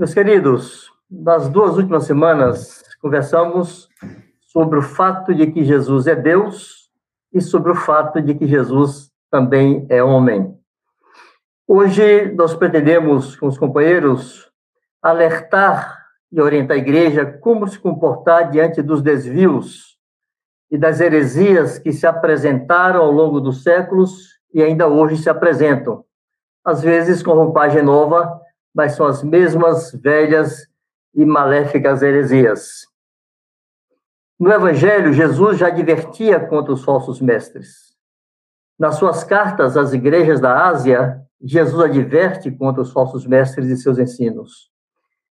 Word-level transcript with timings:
Meus 0.00 0.14
queridos, 0.14 0.90
nas 1.10 1.50
duas 1.50 1.76
últimas 1.76 2.04
semanas 2.04 2.82
conversamos 3.02 3.86
sobre 4.40 4.78
o 4.78 4.82
fato 4.82 5.34
de 5.34 5.48
que 5.48 5.62
Jesus 5.62 6.06
é 6.06 6.16
Deus 6.16 6.90
e 7.30 7.38
sobre 7.38 7.70
o 7.70 7.74
fato 7.74 8.18
de 8.22 8.34
que 8.34 8.46
Jesus 8.46 9.10
também 9.30 9.84
é 9.90 10.02
homem. 10.02 10.58
Hoje 11.68 12.32
nós 12.32 12.54
pretendemos, 12.54 13.36
com 13.36 13.46
os 13.46 13.58
companheiros, 13.58 14.50
alertar 15.02 15.98
e 16.32 16.40
orientar 16.40 16.78
a 16.78 16.80
igreja 16.80 17.26
como 17.26 17.68
se 17.68 17.78
comportar 17.78 18.50
diante 18.50 18.80
dos 18.80 19.02
desvios 19.02 19.98
e 20.70 20.78
das 20.78 20.98
heresias 20.98 21.78
que 21.78 21.92
se 21.92 22.06
apresentaram 22.06 23.02
ao 23.02 23.12
longo 23.12 23.38
dos 23.38 23.62
séculos 23.62 24.30
e 24.54 24.62
ainda 24.62 24.88
hoje 24.88 25.18
se 25.18 25.28
apresentam. 25.28 26.02
Às 26.64 26.80
vezes 26.80 27.22
com 27.22 27.34
roupagem 27.34 27.82
nova, 27.82 28.40
mas 28.74 28.92
são 28.92 29.06
as 29.06 29.22
mesmas 29.22 29.92
velhas 29.92 30.68
e 31.14 31.24
maléficas 31.24 32.02
heresias. 32.02 32.86
No 34.38 34.50
Evangelho, 34.50 35.12
Jesus 35.12 35.58
já 35.58 35.66
advertia 35.66 36.40
contra 36.40 36.72
os 36.72 36.82
falsos 36.82 37.20
mestres. 37.20 37.90
Nas 38.78 38.96
suas 38.96 39.22
cartas 39.22 39.76
às 39.76 39.92
igrejas 39.92 40.40
da 40.40 40.66
Ásia, 40.66 41.20
Jesus 41.42 41.82
adverte 41.82 42.50
contra 42.50 42.80
os 42.80 42.92
falsos 42.92 43.26
mestres 43.26 43.68
e 43.68 43.76
seus 43.76 43.98
ensinos. 43.98 44.70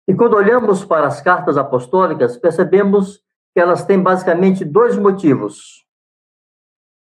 E 0.07 0.15
quando 0.15 0.35
olhamos 0.35 0.85
para 0.85 1.07
as 1.07 1.21
cartas 1.21 1.57
apostólicas, 1.57 2.37
percebemos 2.37 3.21
que 3.53 3.61
elas 3.61 3.85
têm 3.85 4.01
basicamente 4.01 4.65
dois 4.65 4.97
motivos. 4.97 5.85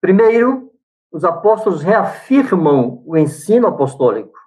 Primeiro, 0.01 0.71
os 1.13 1.25
apóstolos 1.25 1.83
reafirmam 1.83 3.03
o 3.05 3.17
ensino 3.17 3.67
apostólico, 3.67 4.39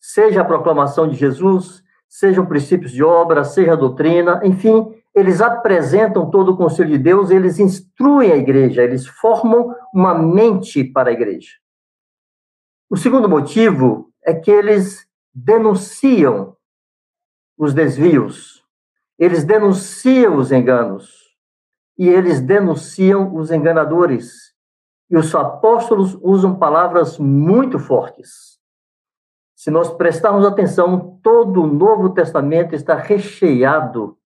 seja 0.00 0.40
a 0.40 0.44
proclamação 0.44 1.08
de 1.08 1.16
Jesus, 1.16 1.82
sejam 2.08 2.46
princípios 2.46 2.90
de 2.90 3.04
obra, 3.04 3.44
seja 3.44 3.74
a 3.74 3.76
doutrina, 3.76 4.40
enfim, 4.42 4.94
eles 5.14 5.40
apresentam 5.40 6.30
todo 6.30 6.52
o 6.52 6.56
conselho 6.56 6.90
de 6.90 6.98
Deus, 6.98 7.30
eles 7.30 7.58
instruem 7.58 8.32
a 8.32 8.36
igreja, 8.36 8.82
eles 8.82 9.06
formam 9.06 9.74
uma 9.92 10.14
mente 10.14 10.82
para 10.82 11.10
a 11.10 11.12
igreja. 11.12 11.50
O 12.88 12.96
segundo 12.96 13.28
motivo 13.28 14.12
é 14.24 14.34
que 14.34 14.50
eles 14.50 15.06
denunciam 15.32 16.56
os 17.56 17.74
desvios, 17.74 18.64
eles 19.18 19.44
denunciam 19.44 20.36
os 20.36 20.50
enganos 20.50 21.36
e 21.98 22.08
eles 22.08 22.40
denunciam 22.40 23.34
os 23.34 23.50
enganadores. 23.50 24.54
E 25.10 25.16
os 25.16 25.34
apóstolos 25.34 26.16
usam 26.22 26.56
palavras 26.56 27.18
muito 27.18 27.78
fortes. 27.78 28.59
Se 29.60 29.70
nós 29.70 29.92
prestarmos 29.92 30.46
atenção, 30.46 31.20
todo 31.22 31.62
o 31.62 31.66
Novo 31.66 32.14
Testamento 32.14 32.74
está 32.74 32.94
recheado 32.94 34.16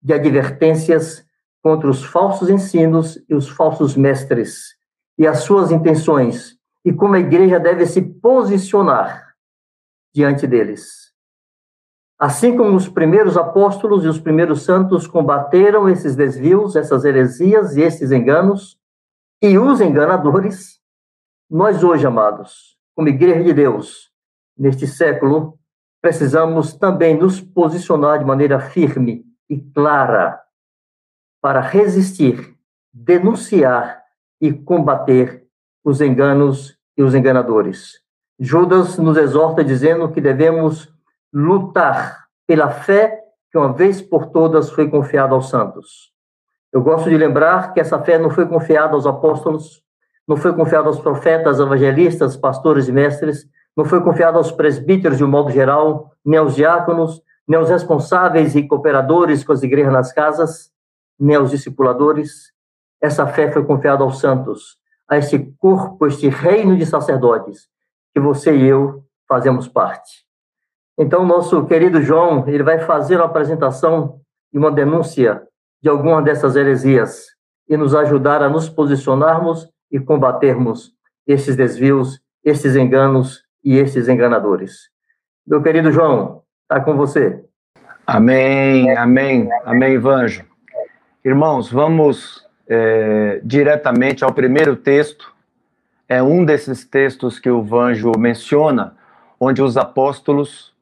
de 0.00 0.12
advertências 0.14 1.26
contra 1.60 1.90
os 1.90 2.04
falsos 2.04 2.48
ensinos 2.48 3.20
e 3.28 3.34
os 3.34 3.48
falsos 3.48 3.96
mestres 3.96 4.76
e 5.18 5.26
as 5.26 5.40
suas 5.40 5.72
intenções 5.72 6.56
e 6.84 6.92
como 6.92 7.16
a 7.16 7.18
igreja 7.18 7.58
deve 7.58 7.84
se 7.84 8.00
posicionar 8.00 9.34
diante 10.14 10.46
deles. 10.46 11.12
Assim 12.16 12.56
como 12.56 12.76
os 12.76 12.88
primeiros 12.88 13.36
apóstolos 13.36 14.04
e 14.04 14.08
os 14.08 14.20
primeiros 14.20 14.62
santos 14.62 15.04
combateram 15.04 15.88
esses 15.88 16.14
desvios, 16.14 16.76
essas 16.76 17.04
heresias 17.04 17.76
e 17.76 17.80
esses 17.80 18.12
enganos, 18.12 18.78
e 19.42 19.58
os 19.58 19.80
enganadores, 19.80 20.80
nós 21.50 21.82
hoje, 21.82 22.06
amados, 22.06 22.78
como 22.94 23.08
Igreja 23.08 23.42
de 23.42 23.52
Deus, 23.52 24.09
neste 24.60 24.86
século, 24.86 25.58
precisamos 26.02 26.74
também 26.74 27.16
nos 27.16 27.40
posicionar 27.40 28.18
de 28.18 28.26
maneira 28.26 28.60
firme 28.60 29.24
e 29.48 29.58
clara 29.58 30.38
para 31.40 31.60
resistir, 31.62 32.54
denunciar 32.92 34.02
e 34.38 34.52
combater 34.52 35.46
os 35.82 36.02
enganos 36.02 36.76
e 36.94 37.02
os 37.02 37.14
enganadores. 37.14 38.02
Judas 38.38 38.98
nos 38.98 39.16
exorta 39.16 39.64
dizendo 39.64 40.12
que 40.12 40.20
devemos 40.20 40.92
lutar 41.32 42.26
pela 42.46 42.68
fé 42.68 43.18
que 43.50 43.56
uma 43.56 43.72
vez 43.72 44.02
por 44.02 44.26
todas 44.26 44.70
foi 44.70 44.90
confiada 44.90 45.34
aos 45.34 45.48
santos. 45.48 46.12
Eu 46.70 46.82
gosto 46.82 47.08
de 47.08 47.16
lembrar 47.16 47.72
que 47.72 47.80
essa 47.80 47.98
fé 47.98 48.18
não 48.18 48.30
foi 48.30 48.46
confiada 48.46 48.92
aos 48.92 49.06
apóstolos, 49.06 49.82
não 50.28 50.36
foi 50.36 50.54
confiada 50.54 50.86
aos 50.86 51.00
profetas, 51.00 51.58
evangelistas, 51.58 52.36
pastores 52.36 52.88
e 52.88 52.92
mestres, 52.92 53.48
não 53.80 53.86
foi 53.86 54.02
confiada 54.02 54.36
aos 54.36 54.52
presbíteros 54.52 55.16
de 55.16 55.24
um 55.24 55.28
modo 55.28 55.50
geral, 55.50 56.12
nem 56.22 56.38
aos 56.38 56.54
diáconos, 56.54 57.22
nem 57.48 57.58
aos 57.58 57.70
responsáveis 57.70 58.54
e 58.54 58.68
cooperadores 58.68 59.42
com 59.42 59.54
as 59.54 59.62
igrejas 59.62 59.90
nas 59.90 60.12
casas, 60.12 60.70
nem 61.18 61.34
aos 61.34 61.50
discipuladores. 61.50 62.52
Essa 63.00 63.26
fé 63.26 63.50
foi 63.50 63.64
confiada 63.64 64.04
aos 64.04 64.20
santos, 64.20 64.76
a 65.08 65.16
este 65.16 65.38
corpo, 65.58 66.06
este 66.06 66.28
reino 66.28 66.76
de 66.76 66.84
sacerdotes, 66.84 67.70
que 68.12 68.20
você 68.20 68.54
e 68.54 68.66
eu 68.66 69.02
fazemos 69.26 69.66
parte. 69.66 70.26
Então, 70.98 71.24
nosso 71.24 71.64
querido 71.64 72.02
João, 72.02 72.46
ele 72.46 72.62
vai 72.62 72.80
fazer 72.80 73.16
uma 73.16 73.24
apresentação 73.24 74.20
e 74.52 74.58
uma 74.58 74.70
denúncia 74.70 75.42
de 75.82 75.88
alguma 75.88 76.20
dessas 76.20 76.54
heresias 76.54 77.28
e 77.66 77.78
nos 77.78 77.94
ajudar 77.94 78.42
a 78.42 78.48
nos 78.50 78.68
posicionarmos 78.68 79.66
e 79.90 79.98
combatermos 79.98 80.92
esses 81.26 81.56
desvios, 81.56 82.20
esses 82.44 82.76
enganos 82.76 83.48
e 83.64 83.76
esses 83.76 84.08
enganadores. 84.08 84.88
Meu 85.46 85.62
querido 85.62 85.92
João, 85.92 86.42
está 86.62 86.80
com 86.80 86.96
você. 86.96 87.44
Amém, 88.06 88.96
amém, 88.96 89.48
amém, 89.64 89.98
Vanjo. 89.98 90.44
Irmãos, 91.24 91.70
vamos 91.70 92.46
é, 92.68 93.40
diretamente 93.44 94.24
ao 94.24 94.32
primeiro 94.32 94.76
texto. 94.76 95.32
É 96.08 96.22
um 96.22 96.44
desses 96.44 96.84
textos 96.84 97.38
que 97.38 97.50
o 97.50 97.62
Vanjo 97.62 98.12
menciona, 98.18 98.96
onde 99.38 99.62
os 99.62 99.76
apóstolos 99.76 100.74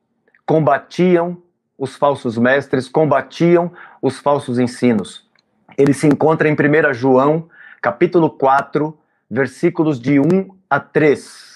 combatiam 0.47 1.43
os 1.79 1.95
falsos 1.97 2.37
mestres, 2.37 2.89
combatiam 2.89 3.73
os 4.03 4.19
falsos 4.19 4.59
ensinos. 4.59 5.29
Ele 5.77 5.93
se 5.93 6.07
encontra 6.07 6.49
em 6.49 6.55
1 6.55 6.93
João, 6.93 7.49
capítulo 7.81 8.31
4, 8.31 8.99
versículos 9.31 10.01
de 10.01 10.19
1 10.19 10.49
a 10.69 10.81
3. 10.81 11.48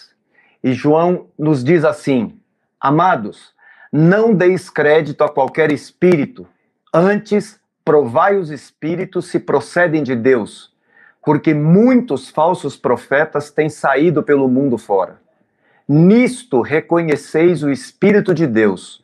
E 0.62 0.72
João 0.72 1.26
nos 1.38 1.64
diz 1.64 1.84
assim: 1.84 2.38
Amados, 2.80 3.52
não 3.92 4.32
deis 4.34 4.70
crédito 4.70 5.22
a 5.24 5.28
qualquer 5.28 5.72
espírito, 5.72 6.46
antes 6.92 7.60
provai 7.84 8.36
os 8.36 8.50
espíritos 8.50 9.26
se 9.26 9.40
procedem 9.40 10.02
de 10.02 10.14
Deus, 10.14 10.72
porque 11.24 11.52
muitos 11.52 12.28
falsos 12.28 12.76
profetas 12.76 13.50
têm 13.50 13.68
saído 13.68 14.22
pelo 14.22 14.48
mundo 14.48 14.78
fora. 14.78 15.20
Nisto 15.88 16.60
reconheceis 16.60 17.62
o 17.62 17.70
Espírito 17.70 18.32
de 18.32 18.46
Deus. 18.46 19.02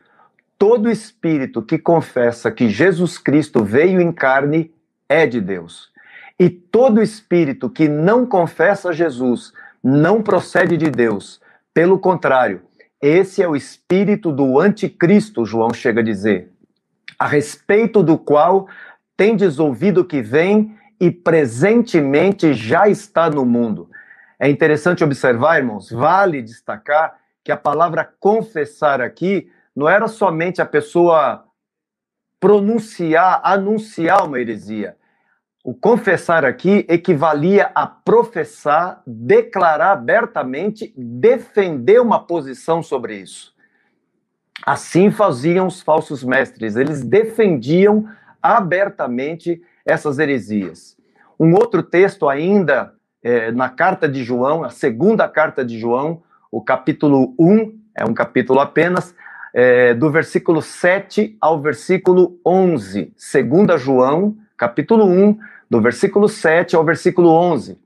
Todo 0.57 0.91
espírito 0.91 1.61
que 1.63 1.79
confessa 1.79 2.51
que 2.51 2.69
Jesus 2.69 3.19
Cristo 3.19 3.63
veio 3.63 4.01
em 4.01 4.11
carne 4.11 4.73
é 5.09 5.27
de 5.27 5.41
Deus. 5.41 5.91
E 6.39 6.49
todo 6.49 7.03
espírito 7.03 7.69
que 7.69 7.89
não 7.89 8.25
confessa 8.25 8.93
Jesus 8.93 9.53
não 9.83 10.23
procede 10.23 10.77
de 10.77 10.91
Deus. 10.91 11.41
Pelo 11.79 11.97
contrário, 11.97 12.63
esse 13.01 13.41
é 13.41 13.47
o 13.47 13.55
espírito 13.55 14.33
do 14.33 14.59
anticristo, 14.59 15.47
João 15.47 15.73
chega 15.73 16.01
a 16.01 16.05
dizer, 16.05 16.51
a 17.17 17.25
respeito 17.25 18.03
do 18.03 18.19
qual 18.19 18.67
tendes 19.17 19.61
ouvido 19.61 20.05
que 20.05 20.21
vem 20.21 20.77
e 20.99 21.09
presentemente 21.09 22.53
já 22.53 22.89
está 22.89 23.31
no 23.31 23.47
mundo. 23.47 23.89
É 24.41 24.51
interessante 24.51 25.05
observar, 25.05 25.59
irmãos, 25.59 25.89
vale 25.89 26.43
destacar 26.43 27.17
que 27.45 27.53
a 27.53 27.57
palavra 27.57 28.13
confessar 28.19 29.01
aqui 29.01 29.49
não 29.73 29.89
era 29.89 30.09
somente 30.09 30.61
a 30.61 30.67
pessoa 30.67 31.45
pronunciar, 32.41 33.41
anunciar 33.45 34.27
uma 34.27 34.41
heresia. 34.41 34.97
O 35.69 35.75
confessar 35.75 36.47
aqui 36.47 36.87
equivalia 36.89 37.71
a 37.75 37.87
professar, 37.87 39.03
declarar 39.07 39.93
abertamente, 39.93 40.95
defender 40.97 42.01
uma 42.01 42.19
posição 42.25 42.83
sobre 42.83 43.17
isso. 43.17 43.53
Assim 44.65 45.11
faziam 45.11 45.67
os 45.67 45.83
falsos 45.83 46.25
mestres, 46.25 46.75
eles 46.75 47.05
defendiam 47.05 48.09
abertamente 48.43 49.61
essas 49.85 50.19
heresias. 50.19 50.97
Um 51.39 51.53
outro 51.53 51.83
texto 51.83 52.31
ainda 52.31 52.95
é, 53.23 53.53
na 53.53 53.69
carta 53.69 54.09
de 54.09 54.25
João, 54.25 54.65
a 54.65 54.71
segunda 54.71 55.29
carta 55.29 55.63
de 55.63 55.79
João, 55.79 56.23
o 56.51 56.63
capítulo 56.63 57.35
1, 57.39 57.79
é 57.95 58.07
um 58.07 58.15
capítulo 58.15 58.59
apenas, 58.59 59.15
é, 59.53 59.93
do 59.93 60.11
versículo 60.11 60.63
7 60.63 61.37
ao 61.39 61.61
versículo 61.61 62.41
11. 62.43 63.13
Segunda 63.19 63.77
João, 63.77 64.35
capítulo 64.57 65.05
1, 65.05 65.39
do 65.71 65.81
versículo 65.81 66.29
7 66.29 66.77
ao 66.77 66.85
versículo 66.85 67.31
11. 67.31 67.79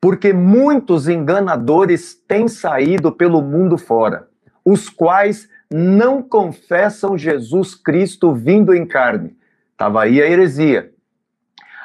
Porque 0.00 0.32
muitos 0.32 1.08
enganadores 1.08 2.14
têm 2.26 2.48
saído 2.48 3.12
pelo 3.12 3.42
mundo 3.42 3.76
fora, 3.76 4.28
os 4.64 4.88
quais 4.88 5.48
não 5.70 6.22
confessam 6.22 7.16
Jesus 7.16 7.74
Cristo 7.74 8.34
vindo 8.34 8.74
em 8.74 8.86
carne. 8.86 9.36
Estava 9.72 10.02
aí 10.02 10.20
a 10.20 10.28
heresia. 10.28 10.92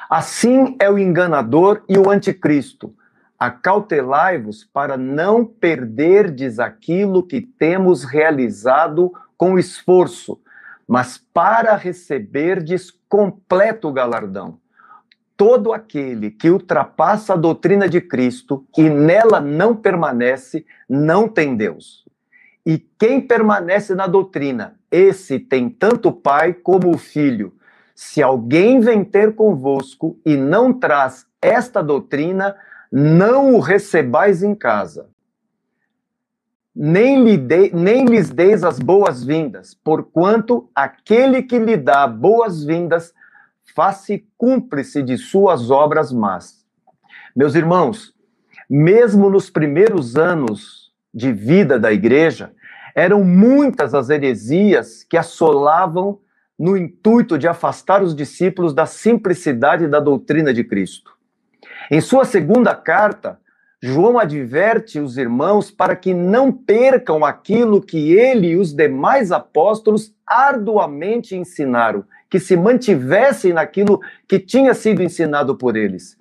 Assim 0.10 0.76
é 0.80 0.90
o 0.90 0.98
enganador 0.98 1.84
e 1.88 1.98
o 1.98 2.10
anticristo. 2.10 2.96
Acautelai-vos 3.38 4.64
para 4.64 4.98
não 4.98 5.46
perderdes 5.46 6.58
aquilo 6.58 7.22
que 7.22 7.42
temos 7.42 8.04
realizado 8.04 9.12
com 9.38 9.60
esforço, 9.60 10.40
mas 10.88 11.18
para 11.18 11.76
receberdes 11.76 12.92
completo 13.10 13.92
galardão. 13.92 14.60
Todo 15.38 15.74
aquele 15.74 16.32
que 16.32 16.50
ultrapassa 16.50 17.34
a 17.34 17.38
doutrina 17.38 17.90
de 17.90 18.00
Cristo 18.00 18.66
e 18.78 18.90
nela 18.90 19.42
não 19.42 19.76
permanece, 19.76 20.66
não 20.90 21.28
tem 21.28 21.56
Deus. 21.56 22.06
E 22.66 22.80
quem 22.98 23.22
permanece 23.22 23.94
na 23.94 24.08
doutrina, 24.08 24.76
esse 24.90 25.38
tem 25.38 25.70
tanto 25.70 26.10
o 26.10 26.14
Pai 26.14 26.54
como 26.54 26.90
o 26.90 26.98
Filho. 26.98 27.54
Se 27.94 28.24
alguém 28.24 28.80
vem 28.80 29.04
ter 29.04 29.36
convosco 29.36 30.18
e 30.26 30.36
não 30.36 30.74
traz 30.74 31.26
esta 31.42 31.84
doutrina, 31.84 32.56
não 32.92 33.54
o 33.54 33.60
recebais 33.60 34.42
em 34.42 34.56
casa. 34.56 35.10
Nem, 36.76 37.24
lhe 37.24 37.38
de, 37.38 37.72
nem 37.74 38.06
lhes 38.06 38.30
deis 38.30 38.64
as 38.64 38.80
boas-vindas, 38.80 39.74
porquanto 39.74 40.70
aquele 40.74 41.44
que 41.44 41.58
lhe 41.58 41.78
dá 41.78 42.06
boas-vindas 42.08 43.14
faz-se 43.76 44.26
cúmplice 44.38 45.04
de 45.04 45.18
suas 45.18 45.70
obras 45.70 46.12
más. 46.12 46.66
Meus 47.36 47.56
irmãos, 47.56 48.16
mesmo 48.70 49.30
nos 49.30 49.50
primeiros 49.50 50.16
anos 50.16 50.94
de 51.14 51.34
vida 51.34 51.78
da 51.78 51.92
igreja, 51.92 52.54
eram 52.96 53.24
muitas 53.24 53.94
as 53.94 54.10
heresias 54.10 55.04
que 55.04 55.18
assolavam 55.18 56.20
no 56.58 56.78
intuito 56.78 57.38
de 57.38 57.50
afastar 57.50 58.02
os 58.02 58.16
discípulos 58.16 58.74
da 58.74 58.86
simplicidade 58.86 59.88
da 59.88 60.00
doutrina 60.00 60.54
de 60.54 60.64
Cristo. 60.64 61.12
Em 61.92 62.00
sua 62.00 62.24
segunda 62.24 62.74
carta, 62.74 63.38
João 63.82 64.18
adverte 64.18 65.00
os 65.00 65.18
irmãos 65.18 65.70
para 65.70 65.96
que 65.98 66.14
não 66.14 66.52
percam 66.52 67.26
aquilo 67.26 67.82
que 67.82 68.14
ele 68.14 68.52
e 68.52 68.58
os 68.58 68.74
demais 68.74 69.34
apóstolos 69.34 70.16
arduamente 70.26 71.36
ensinaram, 71.36 72.06
que 72.36 72.40
se 72.42 72.58
mantivessem 72.58 73.54
naquilo 73.54 74.02
que 74.28 74.38
tinha 74.38 74.74
sido 74.74 75.02
ensinado 75.02 75.56
por 75.56 75.78
eles. 75.78 76.18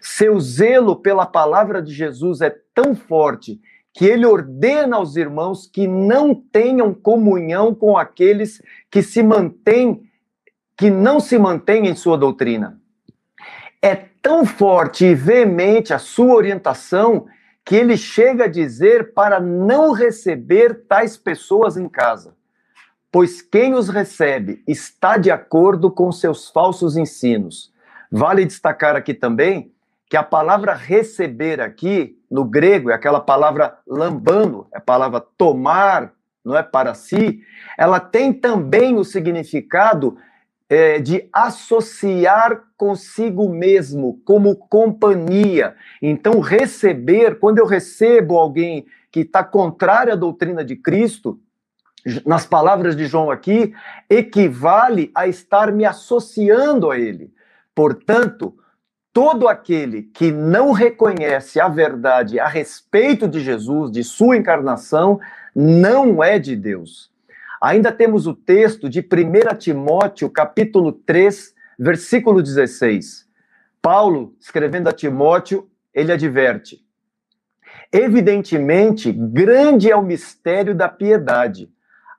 Seu 0.00 0.38
zelo 0.38 0.94
pela 0.94 1.26
palavra 1.26 1.82
de 1.82 1.92
Jesus 1.92 2.40
é 2.40 2.54
tão 2.72 2.94
forte 2.94 3.60
que 3.92 4.04
ele 4.04 4.24
ordena 4.24 4.94
aos 4.94 5.16
irmãos 5.16 5.66
que 5.66 5.88
não 5.88 6.32
tenham 6.32 6.94
comunhão 6.94 7.74
com 7.74 7.98
aqueles 7.98 8.62
que 8.88 9.02
se 9.02 9.24
mantêm, 9.24 10.08
que 10.76 10.88
não 10.88 11.18
se 11.18 11.36
mantêm 11.36 11.88
em 11.88 11.96
sua 11.96 12.16
doutrina. 12.16 12.80
É 13.82 13.96
tão 14.22 14.46
forte 14.46 15.04
e 15.04 15.16
veemente 15.16 15.92
a 15.92 15.98
sua 15.98 16.32
orientação 16.32 17.26
que 17.64 17.74
ele 17.74 17.96
chega 17.96 18.44
a 18.44 18.48
dizer 18.48 19.12
para 19.14 19.40
não 19.40 19.90
receber 19.90 20.86
tais 20.86 21.16
pessoas 21.16 21.76
em 21.76 21.88
casa, 21.88 22.35
pois 23.10 23.40
quem 23.40 23.74
os 23.74 23.88
recebe 23.88 24.62
está 24.66 25.16
de 25.16 25.30
acordo 25.30 25.90
com 25.90 26.10
seus 26.12 26.48
falsos 26.50 26.96
ensinos. 26.96 27.72
Vale 28.10 28.44
destacar 28.44 28.96
aqui 28.96 29.14
também 29.14 29.72
que 30.08 30.16
a 30.16 30.22
palavra 30.22 30.74
receber 30.74 31.60
aqui, 31.60 32.18
no 32.30 32.44
grego, 32.44 32.90
é 32.90 32.94
aquela 32.94 33.20
palavra 33.20 33.78
lambano, 33.86 34.68
é 34.72 34.78
a 34.78 34.80
palavra 34.80 35.20
tomar, 35.36 36.12
não 36.44 36.56
é 36.56 36.62
para 36.62 36.94
si, 36.94 37.40
ela 37.76 37.98
tem 37.98 38.32
também 38.32 38.96
o 38.96 39.04
significado 39.04 40.16
é, 40.68 41.00
de 41.00 41.28
associar 41.32 42.62
consigo 42.76 43.48
mesmo, 43.48 44.20
como 44.24 44.56
companhia. 44.56 45.74
Então, 46.00 46.40
receber, 46.40 47.38
quando 47.38 47.58
eu 47.58 47.66
recebo 47.66 48.36
alguém 48.36 48.86
que 49.10 49.20
está 49.20 49.42
contrário 49.42 50.12
à 50.12 50.16
doutrina 50.16 50.64
de 50.64 50.76
Cristo, 50.76 51.40
nas 52.24 52.46
palavras 52.46 52.96
de 52.96 53.06
João 53.06 53.30
aqui, 53.30 53.74
equivale 54.08 55.10
a 55.14 55.26
estar 55.26 55.72
me 55.72 55.84
associando 55.84 56.90
a 56.90 56.98
ele. 56.98 57.32
Portanto, 57.74 58.56
todo 59.12 59.48
aquele 59.48 60.02
que 60.02 60.30
não 60.30 60.72
reconhece 60.72 61.58
a 61.58 61.68
verdade 61.68 62.38
a 62.38 62.46
respeito 62.46 63.26
de 63.26 63.40
Jesus, 63.40 63.90
de 63.90 64.04
sua 64.04 64.36
encarnação, 64.36 65.18
não 65.54 66.22
é 66.22 66.38
de 66.38 66.54
Deus. 66.54 67.10
Ainda 67.60 67.90
temos 67.90 68.26
o 68.26 68.34
texto 68.34 68.88
de 68.88 69.00
1 69.00 69.56
Timóteo, 69.56 70.30
capítulo 70.30 70.92
3, 70.92 71.54
versículo 71.78 72.42
16. 72.42 73.26
Paulo, 73.80 74.34
escrevendo 74.38 74.88
a 74.88 74.92
Timóteo, 74.92 75.68
ele 75.94 76.12
adverte: 76.12 76.84
Evidentemente, 77.90 79.10
grande 79.12 79.90
é 79.90 79.96
o 79.96 80.02
mistério 80.02 80.74
da 80.74 80.88
piedade. 80.88 81.70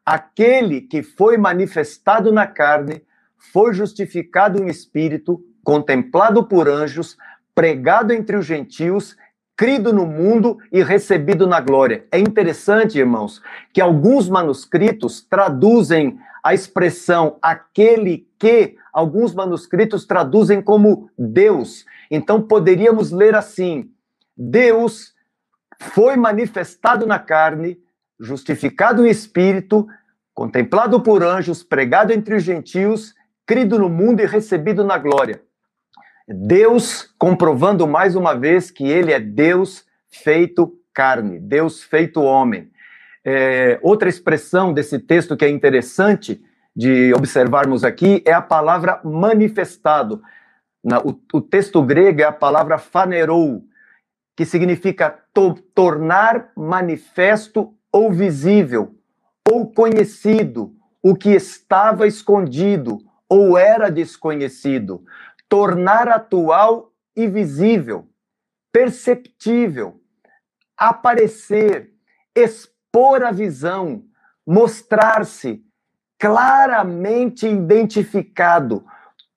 Aquele 0.07 0.79
que 0.79 1.03
foi 1.03 1.37
manifestado 1.37 2.31
na 2.31 2.47
carne 2.47 3.03
foi 3.35 3.73
justificado 3.73 4.63
em 4.63 4.67
espírito, 4.67 5.43
contemplado 5.61 6.45
por 6.47 6.69
anjos, 6.69 7.17
pregado 7.53 8.13
entre 8.13 8.37
os 8.37 8.45
gentios, 8.45 9.17
crido 9.53 9.91
no 9.91 10.05
mundo 10.05 10.59
e 10.71 10.81
recebido 10.81 11.45
na 11.45 11.59
glória. 11.59 12.07
É 12.09 12.17
interessante, 12.17 12.97
irmãos, 12.97 13.41
que 13.73 13.81
alguns 13.81 14.29
manuscritos 14.29 15.21
traduzem 15.21 16.17
a 16.41 16.53
expressão 16.53 17.37
aquele 17.41 18.29
que, 18.39 18.77
alguns 18.93 19.35
manuscritos 19.35 20.05
traduzem 20.05 20.61
como 20.61 21.09
Deus. 21.19 21.85
Então 22.09 22.41
poderíamos 22.41 23.11
ler 23.11 23.35
assim: 23.35 23.91
Deus 24.37 25.13
foi 25.81 26.15
manifestado 26.15 27.05
na 27.05 27.19
carne, 27.19 27.77
justificado 28.19 29.05
em 29.05 29.09
espírito, 29.09 29.87
contemplado 30.33 31.01
por 31.01 31.23
anjos, 31.23 31.63
pregado 31.63 32.13
entre 32.13 32.35
os 32.35 32.43
gentios, 32.43 33.13
crido 33.45 33.79
no 33.79 33.89
mundo 33.89 34.21
e 34.21 34.25
recebido 34.25 34.83
na 34.83 34.97
glória. 34.97 35.41
Deus 36.27 37.03
comprovando 37.17 37.87
mais 37.87 38.15
uma 38.15 38.35
vez 38.35 38.69
que 38.69 38.87
ele 38.87 39.13
é 39.13 39.19
Deus 39.19 39.85
feito 40.09 40.77
carne, 40.93 41.39
Deus 41.39 41.83
feito 41.83 42.21
homem. 42.21 42.69
É, 43.23 43.79
outra 43.81 44.09
expressão 44.09 44.73
desse 44.73 44.99
texto 44.99 45.37
que 45.37 45.45
é 45.45 45.49
interessante 45.49 46.41
de 46.75 47.13
observarmos 47.13 47.83
aqui 47.83 48.21
é 48.25 48.33
a 48.33 48.41
palavra 48.41 48.99
manifestado. 49.03 50.21
Na, 50.83 50.99
o, 50.99 51.19
o, 51.33 51.41
texto 51.41 51.81
grego 51.81 52.21
é 52.21 52.23
a 52.23 52.31
palavra 52.31 52.77
fanerou, 52.77 53.63
que 54.35 54.45
significa 54.45 55.17
to, 55.33 55.55
tornar 55.73 56.51
manifesto 56.55 57.73
ou 57.91 58.11
visível, 58.11 58.95
ou 59.49 59.71
conhecido, 59.71 60.75
o 61.01 61.15
que 61.15 61.29
estava 61.29 62.07
escondido 62.07 62.99
ou 63.29 63.57
era 63.57 63.89
desconhecido 63.89 65.03
tornar 65.49 66.07
atual 66.09 66.91
e 67.15 67.27
visível, 67.27 68.07
perceptível, 68.71 70.01
aparecer, 70.75 71.93
expor 72.35 73.23
a 73.23 73.31
visão, 73.31 74.03
mostrar-se 74.45 75.63
claramente 76.19 77.47
identificado, 77.47 78.85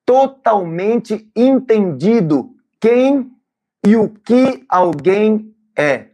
totalmente 0.05 1.31
entendido 1.37 2.55
quem 2.81 3.31
e 3.85 3.97
o 3.97 4.09
que 4.09 4.65
alguém 4.69 5.55
é. 5.77 6.09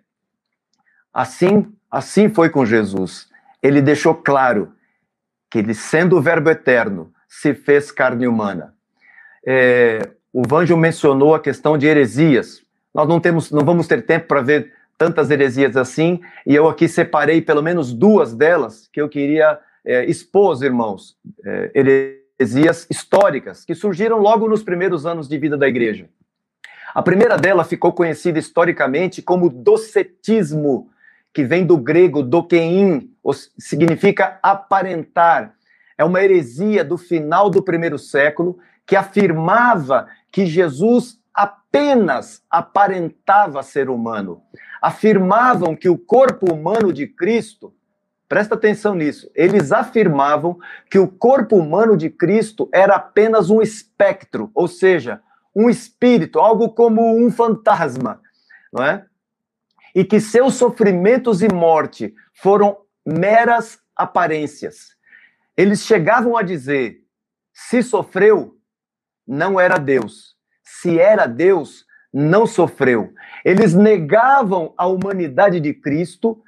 Assim, 1.12 1.72
assim 1.90 2.28
foi 2.28 2.50
com 2.50 2.64
Jesus. 2.64 3.28
Ele 3.62 3.80
deixou 3.80 4.14
claro 4.14 4.72
que 5.50 5.58
ele, 5.58 5.74
sendo 5.74 6.16
o 6.16 6.22
Verbo 6.22 6.50
eterno, 6.50 7.12
se 7.28 7.54
fez 7.54 7.90
carne 7.90 8.26
humana 8.26 8.76
é, 9.46 10.10
o 10.32 10.42
Vanjo 10.46 10.76
mencionou 10.76 11.34
a 11.34 11.40
questão 11.40 11.78
de 11.78 11.86
heresias. 11.86 12.62
Nós 12.92 13.08
não 13.08 13.20
temos, 13.20 13.52
não 13.52 13.64
vamos 13.64 13.86
ter 13.86 14.04
tempo 14.04 14.26
para 14.26 14.42
ver 14.42 14.72
tantas 14.98 15.30
heresias 15.30 15.76
assim, 15.76 16.20
e 16.46 16.54
eu 16.54 16.66
aqui 16.66 16.88
separei 16.88 17.40
pelo 17.40 17.62
menos 17.62 17.92
duas 17.92 18.34
delas 18.34 18.88
que 18.90 19.00
eu 19.00 19.08
queria 19.08 19.58
é, 19.84 20.06
expor, 20.06 20.60
irmãos, 20.64 21.16
é, 21.44 21.70
heresias 22.40 22.86
históricas 22.90 23.64
que 23.64 23.74
surgiram 23.74 24.18
logo 24.18 24.48
nos 24.48 24.62
primeiros 24.62 25.04
anos 25.06 25.28
de 25.28 25.38
vida 25.38 25.56
da 25.56 25.68
igreja. 25.68 26.08
A 26.94 27.02
primeira 27.02 27.36
dela 27.36 27.62
ficou 27.62 27.92
conhecida 27.92 28.38
historicamente 28.38 29.20
como 29.20 29.50
docetismo, 29.50 30.88
que 31.36 31.44
vem 31.44 31.66
do 31.66 31.76
grego 31.76 32.22
dokein, 32.22 33.10
significa 33.58 34.38
aparentar. 34.42 35.52
É 35.98 36.02
uma 36.02 36.22
heresia 36.22 36.82
do 36.82 36.96
final 36.96 37.50
do 37.50 37.62
primeiro 37.62 37.98
século 37.98 38.56
que 38.86 38.96
afirmava 38.96 40.08
que 40.32 40.46
Jesus 40.46 41.20
apenas 41.34 42.42
aparentava 42.48 43.62
ser 43.62 43.90
humano. 43.90 44.40
Afirmavam 44.80 45.76
que 45.76 45.90
o 45.90 45.98
corpo 45.98 46.50
humano 46.50 46.90
de 46.90 47.06
Cristo 47.06 47.70
Presta 48.28 48.56
atenção 48.56 48.92
nisso. 48.92 49.30
Eles 49.36 49.70
afirmavam 49.70 50.58
que 50.90 50.98
o 50.98 51.06
corpo 51.06 51.54
humano 51.54 51.96
de 51.96 52.10
Cristo 52.10 52.68
era 52.72 52.96
apenas 52.96 53.50
um 53.50 53.62
espectro, 53.62 54.50
ou 54.52 54.66
seja, 54.66 55.20
um 55.54 55.70
espírito, 55.70 56.40
algo 56.40 56.70
como 56.70 57.16
um 57.24 57.30
fantasma, 57.30 58.20
não 58.72 58.82
é? 58.82 59.06
E 59.96 60.04
que 60.04 60.20
seus 60.20 60.56
sofrimentos 60.56 61.40
e 61.40 61.48
morte 61.48 62.14
foram 62.34 62.76
meras 63.06 63.78
aparências. 63.96 64.94
Eles 65.56 65.80
chegavam 65.80 66.36
a 66.36 66.42
dizer: 66.42 66.98
se 67.54 67.82
sofreu, 67.82 68.58
não 69.26 69.58
era 69.58 69.78
Deus. 69.78 70.36
Se 70.62 70.98
era 70.98 71.26
Deus, 71.26 71.86
não 72.12 72.46
sofreu. 72.46 73.14
Eles 73.42 73.72
negavam 73.72 74.74
a 74.76 74.86
humanidade 74.86 75.60
de 75.60 75.72
Cristo, 75.72 76.42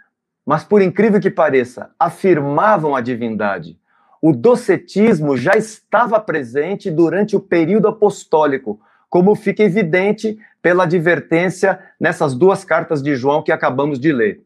mas 0.44 0.62
por 0.62 0.82
incrível 0.82 1.18
que 1.18 1.30
pareça, 1.30 1.90
afirmavam 1.98 2.94
a 2.94 3.00
divindade. 3.00 3.80
O 4.20 4.32
docetismo 4.32 5.38
já 5.38 5.52
estava 5.56 6.20
presente 6.20 6.90
durante 6.90 7.34
o 7.34 7.40
período 7.40 7.88
apostólico, 7.88 8.78
como 9.08 9.34
fica 9.34 9.62
evidente 9.62 10.38
pela 10.60 10.84
advertência 10.84 11.78
nessas 11.98 12.34
duas 12.34 12.64
cartas 12.64 13.02
de 13.02 13.14
João 13.16 13.42
que 13.42 13.52
acabamos 13.52 13.98
de 13.98 14.12
ler. 14.12 14.42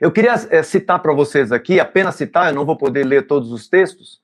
Eu 0.00 0.12
queria 0.12 0.34
é, 0.50 0.62
citar 0.62 1.00
para 1.00 1.12
vocês 1.12 1.50
aqui, 1.50 1.80
apenas 1.80 2.14
citar, 2.14 2.48
eu 2.48 2.54
não 2.54 2.64
vou 2.64 2.76
poder 2.76 3.04
ler 3.04 3.26
todos 3.26 3.50
os 3.50 3.68
textos, 3.68 4.20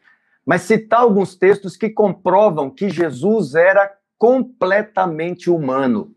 mas 0.46 0.62
citar 0.62 1.00
alguns 1.00 1.34
textos 1.34 1.76
que 1.76 1.90
comprovam 1.90 2.70
que 2.70 2.88
Jesus 2.88 3.54
era 3.54 3.92
completamente 4.16 5.50
humano. 5.50 6.14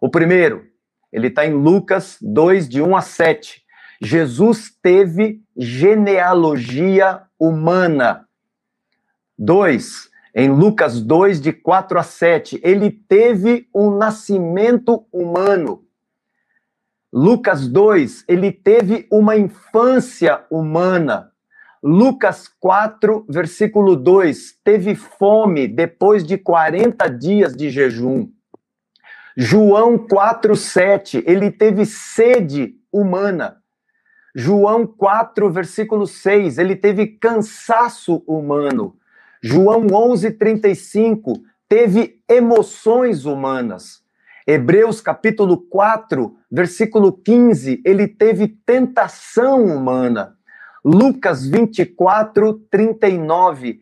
O 0.00 0.08
primeiro, 0.08 0.66
ele 1.12 1.28
está 1.28 1.46
em 1.46 1.52
Lucas 1.52 2.18
2, 2.20 2.68
de 2.68 2.82
1 2.82 2.96
a 2.96 3.00
7. 3.00 3.62
Jesus 4.02 4.70
teve 4.82 5.42
genealogia 5.56 7.22
humana. 7.38 8.26
2. 9.38 10.09
Em 10.34 10.48
Lucas 10.48 11.00
2, 11.00 11.40
de 11.40 11.52
4 11.52 11.98
a 11.98 12.02
7, 12.02 12.60
ele 12.62 12.90
teve 12.90 13.68
um 13.74 13.96
nascimento 13.96 15.04
humano. 15.12 15.84
Lucas 17.12 17.66
2, 17.66 18.24
ele 18.28 18.52
teve 18.52 19.08
uma 19.10 19.36
infância 19.36 20.44
humana. 20.48 21.32
Lucas 21.82 22.46
4, 22.60 23.26
versículo 23.28 23.96
2, 23.96 24.60
teve 24.62 24.94
fome 24.94 25.66
depois 25.66 26.24
de 26.24 26.38
40 26.38 27.08
dias 27.08 27.56
de 27.56 27.68
jejum. 27.68 28.28
João 29.36 29.98
4, 29.98 30.54
7, 30.54 31.24
ele 31.26 31.50
teve 31.50 31.84
sede 31.86 32.76
humana. 32.92 33.56
João 34.34 34.86
4, 34.86 35.50
versículo 35.50 36.06
6, 36.06 36.58
ele 36.58 36.76
teve 36.76 37.06
cansaço 37.06 38.22
humano. 38.26 38.99
João 39.42 39.86
11, 39.90 40.32
35, 40.32 41.32
teve 41.66 42.20
emoções 42.28 43.24
humanas. 43.24 44.02
Hebreus 44.46 45.00
capítulo 45.00 45.56
4, 45.56 46.36
versículo 46.50 47.12
15, 47.12 47.80
ele 47.84 48.06
teve 48.06 48.48
tentação 48.48 49.64
humana. 49.64 50.36
Lucas 50.84 51.46
24, 51.46 52.54
39, 52.70 53.80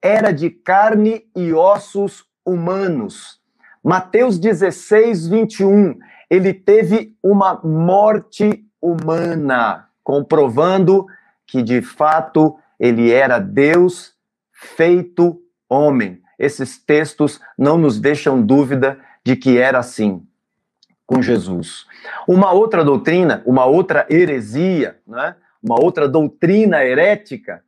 era 0.00 0.30
de 0.30 0.48
carne 0.48 1.26
e 1.36 1.52
ossos 1.52 2.24
humanos. 2.44 3.40
Mateus 3.84 4.38
16, 4.38 5.26
21, 5.26 5.98
ele 6.30 6.54
teve 6.54 7.14
uma 7.22 7.60
morte 7.62 8.64
humana, 8.80 9.88
comprovando 10.02 11.06
que 11.46 11.62
de 11.62 11.82
fato 11.82 12.56
ele 12.78 13.10
era 13.10 13.38
Deus 13.38 14.17
feito 14.58 15.40
homem. 15.68 16.20
Esses 16.38 16.78
textos 16.78 17.40
não 17.56 17.78
nos 17.78 18.00
deixam 18.00 18.42
dúvida 18.42 18.98
de 19.24 19.36
que 19.36 19.58
era 19.58 19.78
assim 19.78 20.26
com 21.06 21.22
Jesus. 21.22 21.86
Uma 22.26 22.52
outra 22.52 22.84
doutrina, 22.84 23.42
uma 23.46 23.64
outra 23.64 24.06
heresia, 24.10 24.98
né? 25.06 25.36
uma 25.62 25.80
outra 25.80 26.06
doutrina 26.06 26.84
herética, 26.84 27.62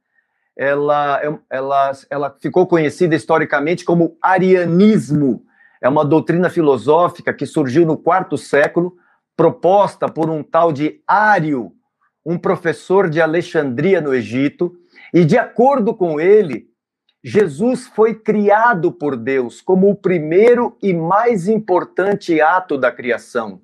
ela, 0.56 1.40
ela, 1.48 1.92
ela 2.10 2.36
ficou 2.38 2.66
conhecida 2.66 3.14
historicamente 3.14 3.84
como 3.84 4.16
arianismo. 4.20 5.42
É 5.80 5.88
uma 5.88 6.04
doutrina 6.04 6.50
filosófica 6.50 7.32
que 7.32 7.46
surgiu 7.46 7.86
no 7.86 7.96
quarto 7.96 8.36
século, 8.36 8.94
proposta 9.34 10.06
por 10.06 10.28
um 10.28 10.42
tal 10.42 10.70
de 10.70 11.00
Ário, 11.06 11.72
um 12.24 12.36
professor 12.36 13.08
de 13.08 13.22
Alexandria 13.22 14.02
no 14.02 14.12
Egito, 14.12 14.76
e 15.14 15.24
de 15.24 15.38
acordo 15.38 15.94
com 15.94 16.20
ele, 16.20 16.69
Jesus 17.22 17.86
foi 17.86 18.14
criado 18.14 18.90
por 18.90 19.14
Deus 19.14 19.60
como 19.60 19.90
o 19.90 19.94
primeiro 19.94 20.76
e 20.82 20.94
mais 20.94 21.48
importante 21.48 22.40
ato 22.40 22.78
da 22.78 22.90
criação. 22.90 23.60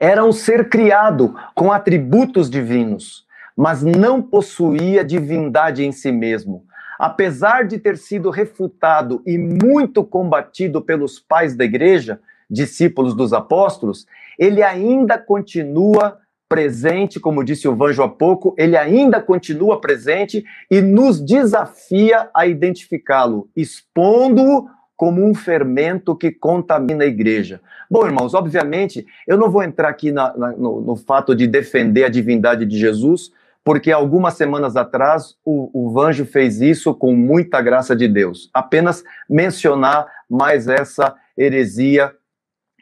Era 0.00 0.24
um 0.24 0.32
ser 0.32 0.70
criado 0.70 1.34
com 1.54 1.70
atributos 1.70 2.48
divinos, 2.48 3.26
mas 3.54 3.82
não 3.82 4.22
possuía 4.22 5.04
divindade 5.04 5.84
em 5.84 5.92
si 5.92 6.10
mesmo. 6.10 6.64
Apesar 6.98 7.66
de 7.66 7.78
ter 7.78 7.98
sido 7.98 8.30
refutado 8.30 9.22
e 9.26 9.36
muito 9.36 10.02
combatido 10.02 10.80
pelos 10.80 11.18
pais 11.18 11.54
da 11.54 11.64
igreja, 11.64 12.18
discípulos 12.48 13.14
dos 13.14 13.32
apóstolos, 13.34 14.06
ele 14.38 14.62
ainda 14.62 15.18
continua 15.18 16.18
presente, 16.48 17.18
como 17.18 17.44
disse 17.44 17.66
o 17.66 17.74
Vanjo 17.74 18.02
há 18.02 18.08
pouco, 18.08 18.54
ele 18.58 18.76
ainda 18.76 19.20
continua 19.20 19.80
presente 19.80 20.44
e 20.70 20.80
nos 20.80 21.20
desafia 21.20 22.28
a 22.34 22.46
identificá-lo, 22.46 23.48
expondo-o 23.56 24.68
como 24.96 25.24
um 25.24 25.34
fermento 25.34 26.14
que 26.14 26.30
contamina 26.30 27.04
a 27.04 27.08
igreja. 27.08 27.60
Bom, 27.90 28.06
irmãos, 28.06 28.34
obviamente, 28.34 29.06
eu 29.26 29.36
não 29.36 29.50
vou 29.50 29.62
entrar 29.62 29.88
aqui 29.88 30.12
na, 30.12 30.36
na, 30.36 30.52
no, 30.52 30.80
no, 30.80 30.96
fato 30.96 31.34
de 31.34 31.46
defender 31.46 32.04
a 32.04 32.08
divindade 32.08 32.64
de 32.64 32.78
Jesus, 32.78 33.32
porque 33.64 33.90
algumas 33.90 34.34
semanas 34.34 34.76
atrás 34.76 35.36
o, 35.44 35.70
o 35.72 35.90
Vanjo 35.90 36.24
fez 36.24 36.60
isso 36.60 36.94
com 36.94 37.14
muita 37.14 37.60
graça 37.60 37.96
de 37.96 38.06
Deus. 38.06 38.50
Apenas 38.54 39.02
mencionar 39.28 40.06
mais 40.30 40.68
essa 40.68 41.14
heresia 41.36 42.12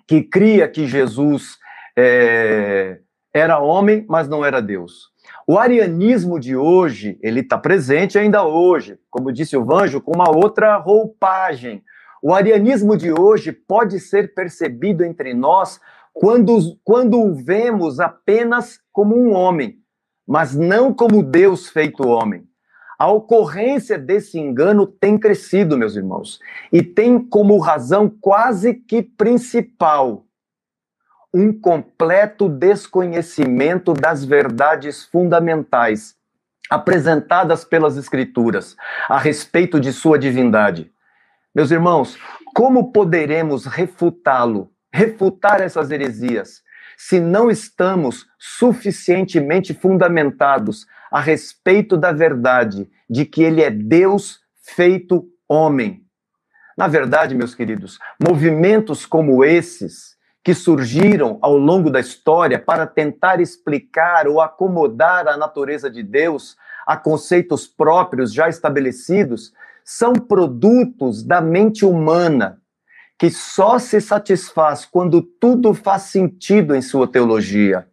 que 0.07 0.23
cria 0.23 0.69
que 0.69 0.87
Jesus 0.87 1.57
é, 1.97 2.99
era 3.33 3.59
homem, 3.59 4.05
mas 4.09 4.29
não 4.29 4.45
era 4.45 4.61
Deus. 4.61 5.11
O 5.47 5.59
arianismo 5.59 6.39
de 6.39 6.57
hoje, 6.57 7.19
ele 7.23 7.41
está 7.41 7.57
presente 7.57 8.19
ainda 8.19 8.45
hoje, 8.45 8.99
como 9.11 9.33
disse 9.33 9.57
o 9.57 9.65
Vanjo, 9.65 10.01
com 10.01 10.13
uma 10.13 10.31
outra 10.31 10.77
roupagem. 10.77 11.83
O 12.23 12.35
arianismo 12.35 12.97
de 12.97 13.13
hoje 13.13 13.53
pode 13.53 13.99
ser 13.99 14.35
percebido 14.35 15.05
entre 15.05 15.35
nós 15.35 15.81
quando, 16.13 16.59
quando 16.85 17.21
o 17.21 17.35
vemos 17.35 17.99
apenas 17.99 18.79
como 18.93 19.17
um 19.17 19.33
homem, 19.33 19.79
mas 20.27 20.55
não 20.55 20.93
como 20.93 21.23
Deus 21.23 21.69
feito 21.69 22.07
homem. 22.07 22.45
A 22.99 23.11
ocorrência 23.11 23.99
desse 23.99 24.39
engano 24.39 24.87
tem 24.87 25.19
crescido, 25.19 25.77
meus 25.77 25.97
irmãos, 25.97 26.39
e 26.73 26.83
tem 26.83 27.19
como 27.19 27.59
razão 27.59 28.09
quase 28.09 28.75
que 28.75 29.03
principal 29.03 30.25
um 31.33 31.53
completo 31.53 32.49
desconhecimento 32.49 33.95
das 33.95 34.25
verdades 34.25 35.05
fundamentais 35.05 36.15
apresentadas 36.69 37.65
pelas 37.65 37.97
Escrituras 37.97 38.77
a 39.09 39.19
respeito 39.19 39.81
de 39.81 39.93
sua 39.93 40.19
divindade. 40.19 40.91
Meus 41.55 41.71
irmãos, 41.71 42.19
como 42.55 42.93
poderemos 42.93 43.67
refutá-lo, 43.67 44.71
refutar 44.93 45.61
essas 45.61 45.91
heresias, 45.91 46.63
se 46.97 47.21
não 47.21 47.51
estamos 47.51 48.27
suficientemente 48.39 49.75
fundamentados 49.75 50.87
a 51.11 51.21
respeito 51.21 51.97
da 51.97 52.13
verdade 52.13 52.89
de 53.09 53.25
que 53.25 53.43
ele 53.43 53.63
é 53.63 53.71
Deus 53.71 54.41
feito 54.63 55.27
homem? 55.49 56.03
Na 56.77 56.89
verdade, 56.89 57.35
meus 57.35 57.55
queridos, 57.55 57.99
movimentos 58.23 59.05
como 59.05 59.45
esses 59.45 60.17
que 60.45 60.55
surgiram 60.55 61.39
ao 61.41 61.57
longo 61.57 61.89
da 61.91 62.01
história 62.01 62.59
para 62.59 62.87
tentar 62.87 63.41
explicar 63.41 64.27
ou 64.27 64.41
acomodar 64.41 65.29
a 65.29 65.37
natureza 65.37 65.89
de 65.89 66.03
Deus 66.03 66.57
a 66.87 66.97
conceitos 66.97 67.67
próprios 67.67 68.33
já 68.33 68.49
estabelecidos, 68.49 69.53
são 69.85 70.13
produtos 70.15 71.23
da 71.23 71.41
mente 71.41 71.85
humana, 71.85 72.61
que 73.19 73.31
só 73.31 73.79
se 73.79 74.01
satisfaz 74.01 74.85
quando 74.85 75.23
tudo 75.23 75.73
faz 75.75 76.03
sentido 76.03 76.75
em 76.75 76.83
sua 76.83 77.07
teologia. 77.07 77.87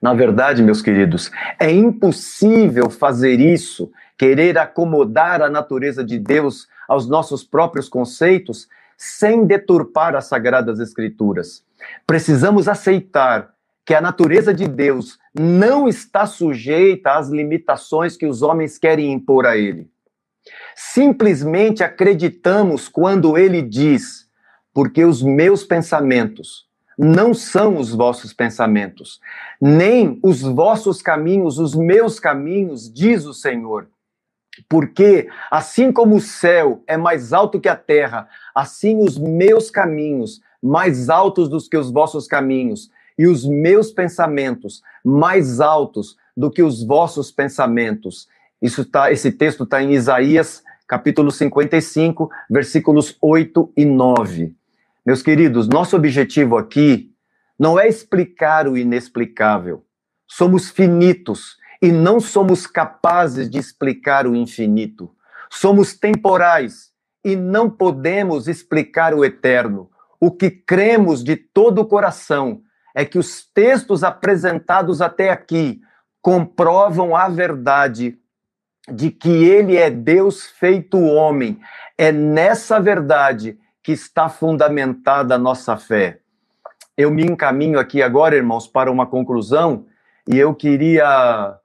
Na 0.00 0.14
verdade, 0.14 0.62
meus 0.62 0.80
queridos, 0.80 1.30
é 1.58 1.70
impossível 1.70 2.88
fazer 2.88 3.38
isso, 3.38 3.92
querer 4.16 4.56
acomodar 4.56 5.42
a 5.42 5.50
natureza 5.50 6.02
de 6.02 6.18
Deus 6.18 6.66
aos 6.88 7.06
nossos 7.06 7.44
próprios 7.44 7.86
conceitos, 7.86 8.66
sem 9.02 9.46
deturpar 9.46 10.14
as 10.14 10.26
sagradas 10.26 10.78
escrituras. 10.78 11.64
Precisamos 12.06 12.68
aceitar 12.68 13.54
que 13.82 13.94
a 13.94 14.00
natureza 14.00 14.52
de 14.52 14.68
Deus 14.68 15.18
não 15.32 15.88
está 15.88 16.26
sujeita 16.26 17.12
às 17.12 17.30
limitações 17.30 18.14
que 18.14 18.26
os 18.26 18.42
homens 18.42 18.76
querem 18.76 19.10
impor 19.10 19.46
a 19.46 19.56
ele. 19.56 19.90
Simplesmente 20.76 21.82
acreditamos 21.82 22.88
quando 22.88 23.38
ele 23.38 23.62
diz: 23.62 24.28
porque 24.74 25.02
os 25.02 25.22
meus 25.22 25.64
pensamentos 25.64 26.68
não 26.98 27.32
são 27.32 27.78
os 27.78 27.94
vossos 27.94 28.34
pensamentos, 28.34 29.18
nem 29.58 30.20
os 30.22 30.42
vossos 30.42 31.00
caminhos, 31.00 31.58
os 31.58 31.74
meus 31.74 32.20
caminhos, 32.20 32.92
diz 32.92 33.24
o 33.24 33.32
Senhor. 33.32 33.88
Porque 34.68 35.28
assim 35.50 35.92
como 35.92 36.16
o 36.16 36.20
céu 36.20 36.82
é 36.86 36.96
mais 36.96 37.32
alto 37.32 37.60
que 37.60 37.68
a 37.68 37.76
terra, 37.76 38.28
assim 38.54 38.98
os 38.98 39.18
meus 39.18 39.70
caminhos 39.70 40.40
mais 40.62 41.08
altos 41.08 41.48
do 41.48 41.58
que 41.58 41.76
os 41.76 41.90
vossos 41.90 42.26
caminhos, 42.26 42.90
e 43.20 43.26
os 43.26 43.46
meus 43.46 43.90
pensamentos 43.90 44.82
mais 45.04 45.60
altos 45.60 46.16
do 46.34 46.50
que 46.50 46.62
os 46.62 46.82
vossos 46.82 47.30
pensamentos. 47.30 48.26
Isso 48.62 48.82
tá, 48.82 49.12
esse 49.12 49.30
texto 49.30 49.64
está 49.64 49.82
em 49.82 49.92
Isaías, 49.92 50.62
capítulo 50.88 51.30
55, 51.30 52.30
versículos 52.48 53.16
8 53.20 53.72
e 53.76 53.84
9. 53.84 54.54
Meus 55.04 55.22
queridos, 55.22 55.68
nosso 55.68 55.96
objetivo 55.96 56.56
aqui 56.56 57.10
não 57.58 57.78
é 57.78 57.86
explicar 57.86 58.66
o 58.66 58.74
inexplicável. 58.74 59.84
Somos 60.26 60.70
finitos 60.70 61.58
e 61.80 61.90
não 61.90 62.20
somos 62.20 62.66
capazes 62.66 63.48
de 63.48 63.58
explicar 63.58 64.26
o 64.26 64.36
infinito. 64.36 65.10
Somos 65.50 65.94
temporais 65.94 66.90
e 67.24 67.34
não 67.34 67.70
podemos 67.70 68.48
explicar 68.48 69.14
o 69.14 69.24
eterno. 69.24 69.90
O 70.20 70.30
que 70.30 70.50
cremos 70.50 71.24
de 71.24 71.36
todo 71.36 71.80
o 71.80 71.86
coração 71.86 72.62
é 72.94 73.04
que 73.04 73.18
os 73.18 73.42
textos 73.42 74.04
apresentados 74.04 75.00
até 75.00 75.30
aqui 75.30 75.80
comprovam 76.20 77.16
a 77.16 77.28
verdade 77.28 78.18
de 78.92 79.10
que 79.10 79.44
ele 79.44 79.76
é 79.76 79.88
Deus 79.88 80.44
feito 80.44 80.98
homem. 80.98 81.58
É 81.96 82.12
nessa 82.12 82.80
verdade 82.80 83.58
que 83.82 83.92
está 83.92 84.28
fundamentada 84.28 85.34
a 85.34 85.38
nossa 85.38 85.76
fé. 85.76 86.20
Eu 86.96 87.10
me 87.10 87.24
encaminho 87.24 87.78
aqui 87.78 88.02
agora, 88.02 88.36
irmãos, 88.36 88.66
para 88.66 88.90
uma 88.90 89.06
conclusão, 89.06 89.86
e 90.28 90.38
eu 90.38 90.54
queria 90.54 91.58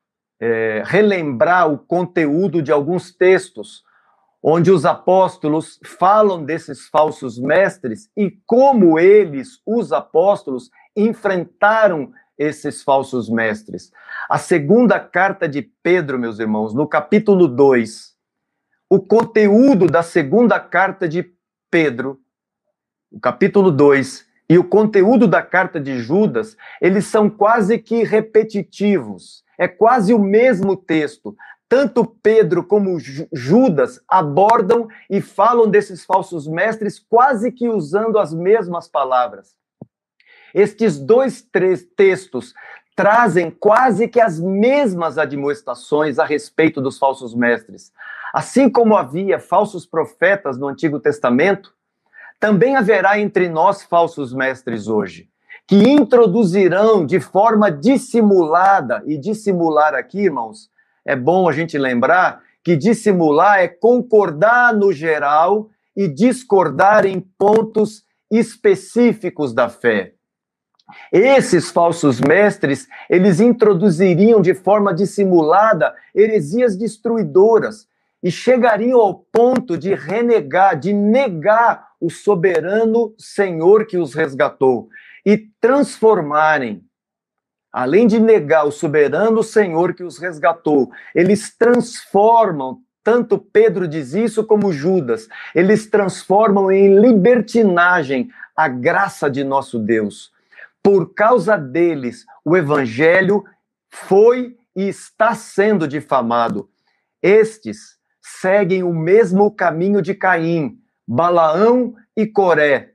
é, 0.46 0.84
relembrar 0.86 1.72
o 1.72 1.76
conteúdo 1.76 2.62
de 2.62 2.72
alguns 2.72 3.12
textos, 3.12 3.84
onde 4.44 4.70
os 4.70 4.86
apóstolos 4.86 5.80
falam 5.84 6.44
desses 6.46 6.88
falsos 6.88 7.40
mestres 7.40 8.12
e 8.16 8.30
como 8.46 9.00
eles, 9.00 9.60
os 9.66 9.92
apóstolos, 9.92 10.70
enfrentaram 10.96 12.14
esses 12.38 12.84
falsos 12.84 13.28
mestres. 13.28 13.92
A 14.30 14.38
segunda 14.38 15.00
carta 15.00 15.50
de 15.50 15.64
Pedro, 15.82 16.20
meus 16.20 16.38
irmãos, 16.38 16.76
no 16.76 16.88
capítulo 16.88 17.48
2, 17.48 18.14
o 18.88 19.00
conteúdo 19.00 19.88
da 19.88 20.04
segunda 20.04 20.60
carta 20.60 21.08
de 21.08 21.34
Pedro, 21.72 22.20
o 23.12 23.20
capítulo 23.20 23.72
2, 23.72 24.28
e 24.50 24.58
o 24.58 24.64
conteúdo 24.64 25.28
da 25.28 25.42
carta 25.42 25.80
de 25.80 26.00
Judas, 26.00 26.56
eles 26.80 27.06
são 27.06 27.30
quase 27.30 27.80
que 27.80 28.04
repetitivos. 28.04 29.44
É 29.58 29.68
quase 29.68 30.14
o 30.14 30.20
mesmo 30.20 30.78
texto. 30.78 31.36
Tanto 31.68 32.06
Pedro 32.06 32.64
como 32.64 32.98
Judas 33.34 34.00
abordam 34.08 34.88
e 35.10 35.20
falam 35.20 35.68
desses 35.68 36.06
falsos 36.06 36.48
mestres 36.48 37.00
quase 37.00 37.52
que 37.52 37.68
usando 37.68 38.20
as 38.20 38.34
mesmas 38.34 38.88
palavras. 38.88 39.56
Estes 40.54 41.00
dois 41.00 41.42
textos 41.98 42.54
trazem 42.96 43.52
quase 43.52 44.08
que 44.08 44.22
as 44.22 44.40
mesmas 44.40 45.18
admoestações 45.18 46.18
a 46.18 46.24
respeito 46.24 46.80
dos 46.80 46.98
falsos 46.98 47.34
mestres. 47.36 47.92
Assim 48.34 48.70
como 48.70 48.96
havia 48.96 49.40
falsos 49.40 49.86
profetas 49.86 50.58
no 50.58 50.68
Antigo 50.68 51.00
Testamento, 51.00 51.75
também 52.46 52.76
haverá 52.76 53.20
entre 53.20 53.50
nós 53.50 53.82
falsos 53.82 54.32
mestres 54.32 54.88
hoje, 54.88 55.28
que 55.68 55.78
introduzirão 55.78 57.04
de 57.04 57.20
forma 57.20 57.72
dissimulada, 57.72 59.02
e 59.08 59.18
dissimular 59.18 59.96
aqui, 59.96 60.26
irmãos, 60.26 60.70
é 61.04 61.16
bom 61.16 61.50
a 61.50 61.52
gente 61.52 61.76
lembrar 61.76 62.44
que 62.64 62.76
dissimular 62.76 63.62
é 63.62 63.68
concordar 63.68 64.76
no 64.76 64.94
geral 64.94 65.72
e 65.98 66.08
discordar 66.08 67.08
em 67.08 67.20
pontos 67.20 68.04
específicos 68.30 69.52
da 69.52 69.68
fé. 69.68 70.14
Esses 71.12 71.72
falsos 71.72 72.22
mestres, 72.22 72.88
eles 73.10 73.40
introduziriam 73.40 74.40
de 74.40 74.54
forma 74.54 74.94
dissimulada 74.94 75.96
heresias 76.14 76.78
destruidoras 76.78 77.88
e 78.26 78.32
chegariam 78.32 79.00
ao 79.00 79.14
ponto 79.14 79.78
de 79.78 79.94
renegar, 79.94 80.80
de 80.80 80.92
negar 80.92 81.90
o 82.02 82.10
soberano 82.10 83.14
Senhor 83.20 83.86
que 83.86 84.00
os 84.00 84.16
resgatou 84.16 84.90
e 85.24 85.38
transformarem, 85.62 86.84
além 87.72 88.08
de 88.08 88.20
negar 88.20 88.66
o 88.66 88.72
soberano 88.72 89.44
Senhor 89.44 89.94
que 89.94 90.04
os 90.04 90.18
resgatou, 90.18 90.90
eles 91.14 91.56
transformam, 91.56 92.80
tanto 93.04 93.38
Pedro 93.38 93.88
diz 93.88 94.16
isso 94.16 94.44
como 94.44 94.74
Judas, 94.74 95.28
eles 95.54 95.86
transformam 95.86 96.72
em 96.72 97.00
libertinagem 97.00 98.32
a 98.58 98.68
graça 98.68 99.30
de 99.30 99.44
nosso 99.44 99.78
Deus. 99.78 100.32
Por 100.82 101.14
causa 101.14 101.58
deles, 101.58 102.26
o 102.44 102.58
evangelho 102.58 103.44
foi 103.88 104.58
e 104.76 104.88
está 104.88 105.36
sendo 105.36 105.88
difamado. 105.88 106.68
Estes 107.22 107.95
seguem 108.40 108.84
o 108.84 108.94
mesmo 108.94 109.50
caminho 109.52 110.02
de 110.02 110.14
Caim, 110.14 110.78
Balaão 111.08 111.96
e 112.16 112.26
Coré. 112.26 112.92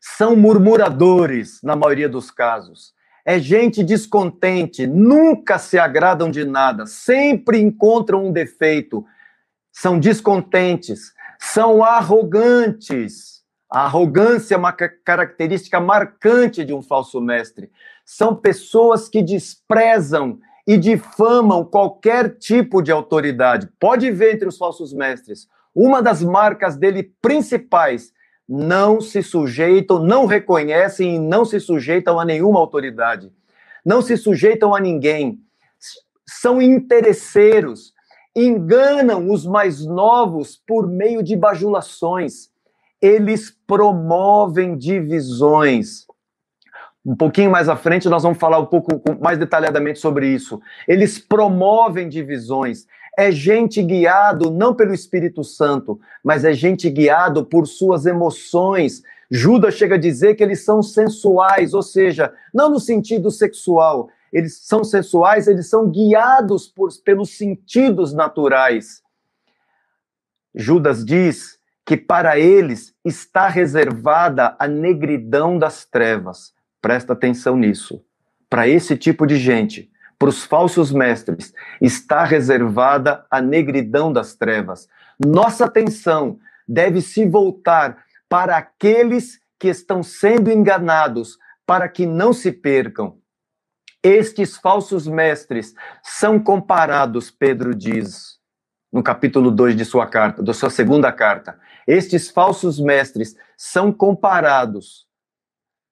São 0.00 0.36
murmuradores, 0.36 1.60
na 1.62 1.76
maioria 1.76 2.08
dos 2.08 2.30
casos. 2.30 2.92
É 3.24 3.38
gente 3.38 3.84
descontente, 3.84 4.86
nunca 4.86 5.58
se 5.58 5.78
agradam 5.78 6.30
de 6.30 6.44
nada, 6.44 6.86
sempre 6.86 7.58
encontram 7.58 8.26
um 8.26 8.32
defeito. 8.32 9.04
São 9.70 9.98
descontentes, 9.98 11.12
são 11.38 11.84
arrogantes. 11.84 13.42
A 13.70 13.84
arrogância 13.84 14.54
é 14.54 14.58
uma 14.58 14.72
característica 14.72 15.78
marcante 15.78 16.64
de 16.64 16.72
um 16.72 16.80
falso 16.80 17.20
mestre. 17.20 17.70
São 18.02 18.34
pessoas 18.34 19.10
que 19.10 19.22
desprezam 19.22 20.40
e 20.68 20.76
difamam 20.76 21.64
qualquer 21.64 22.36
tipo 22.36 22.82
de 22.82 22.92
autoridade. 22.92 23.70
Pode 23.80 24.10
ver 24.10 24.34
entre 24.34 24.46
os 24.46 24.58
falsos 24.58 24.92
mestres 24.92 25.48
uma 25.74 26.02
das 26.02 26.22
marcas 26.22 26.76
dele 26.76 27.14
principais, 27.22 28.12
não 28.46 29.00
se 29.00 29.22
sujeitam, 29.22 29.98
não 29.98 30.26
reconhecem 30.26 31.14
e 31.14 31.18
não 31.18 31.46
se 31.46 31.58
sujeitam 31.58 32.20
a 32.20 32.24
nenhuma 32.24 32.60
autoridade. 32.60 33.32
Não 33.82 34.02
se 34.02 34.14
sujeitam 34.18 34.74
a 34.74 34.80
ninguém. 34.80 35.40
São 36.26 36.60
interesseiros, 36.60 37.94
enganam 38.36 39.30
os 39.30 39.46
mais 39.46 39.86
novos 39.86 40.60
por 40.66 40.86
meio 40.86 41.22
de 41.22 41.34
bajulações. 41.34 42.50
Eles 43.00 43.56
promovem 43.66 44.76
divisões. 44.76 46.07
Um 47.08 47.16
pouquinho 47.16 47.50
mais 47.50 47.70
à 47.70 47.74
frente, 47.74 48.06
nós 48.06 48.22
vamos 48.22 48.36
falar 48.36 48.58
um 48.58 48.66
pouco 48.66 49.00
mais 49.18 49.38
detalhadamente 49.38 49.98
sobre 49.98 50.28
isso. 50.28 50.60
Eles 50.86 51.18
promovem 51.18 52.06
divisões, 52.06 52.86
é 53.16 53.32
gente 53.32 53.82
guiado 53.82 54.50
não 54.50 54.74
pelo 54.74 54.92
Espírito 54.92 55.42
Santo, 55.42 55.98
mas 56.22 56.44
é 56.44 56.52
gente 56.52 56.90
guiado 56.90 57.46
por 57.46 57.66
suas 57.66 58.04
emoções. 58.04 59.02
Judas 59.30 59.72
chega 59.72 59.94
a 59.94 59.98
dizer 59.98 60.34
que 60.34 60.42
eles 60.42 60.62
são 60.66 60.82
sensuais, 60.82 61.72
ou 61.72 61.80
seja, 61.80 62.30
não 62.52 62.68
no 62.68 62.78
sentido 62.78 63.30
sexual, 63.30 64.10
eles 64.30 64.58
são 64.66 64.84
sensuais, 64.84 65.48
eles 65.48 65.66
são 65.66 65.88
guiados 65.88 66.68
por, 66.68 66.90
pelos 67.02 67.38
sentidos 67.38 68.12
naturais. 68.12 69.02
Judas 70.54 71.02
diz 71.06 71.58
que 71.86 71.96
para 71.96 72.38
eles 72.38 72.94
está 73.02 73.48
reservada 73.48 74.54
a 74.58 74.68
negridão 74.68 75.58
das 75.58 75.86
trevas. 75.86 76.57
Presta 76.80 77.12
atenção 77.12 77.56
nisso. 77.56 78.04
Para 78.48 78.68
esse 78.68 78.96
tipo 78.96 79.26
de 79.26 79.36
gente, 79.36 79.90
para 80.18 80.28
os 80.28 80.44
falsos 80.44 80.92
mestres, 80.92 81.52
está 81.80 82.24
reservada 82.24 83.24
a 83.30 83.40
negridão 83.40 84.12
das 84.12 84.34
trevas. 84.34 84.88
Nossa 85.24 85.66
atenção 85.66 86.38
deve 86.66 87.00
se 87.00 87.26
voltar 87.26 88.04
para 88.28 88.56
aqueles 88.56 89.40
que 89.58 89.68
estão 89.68 90.02
sendo 90.02 90.50
enganados, 90.50 91.38
para 91.66 91.88
que 91.88 92.06
não 92.06 92.32
se 92.32 92.52
percam. 92.52 93.18
Estes 94.02 94.56
falsos 94.56 95.06
mestres 95.06 95.74
são 96.02 96.38
comparados, 96.38 97.30
Pedro 97.30 97.74
diz, 97.74 98.38
no 98.92 99.02
capítulo 99.02 99.50
2 99.50 99.76
de 99.76 99.84
sua 99.84 100.06
carta, 100.06 100.42
da 100.42 100.54
sua 100.54 100.70
segunda 100.70 101.10
carta. 101.10 101.58
Estes 101.86 102.30
falsos 102.30 102.78
mestres 102.78 103.36
são 103.56 103.92
comparados 103.92 105.07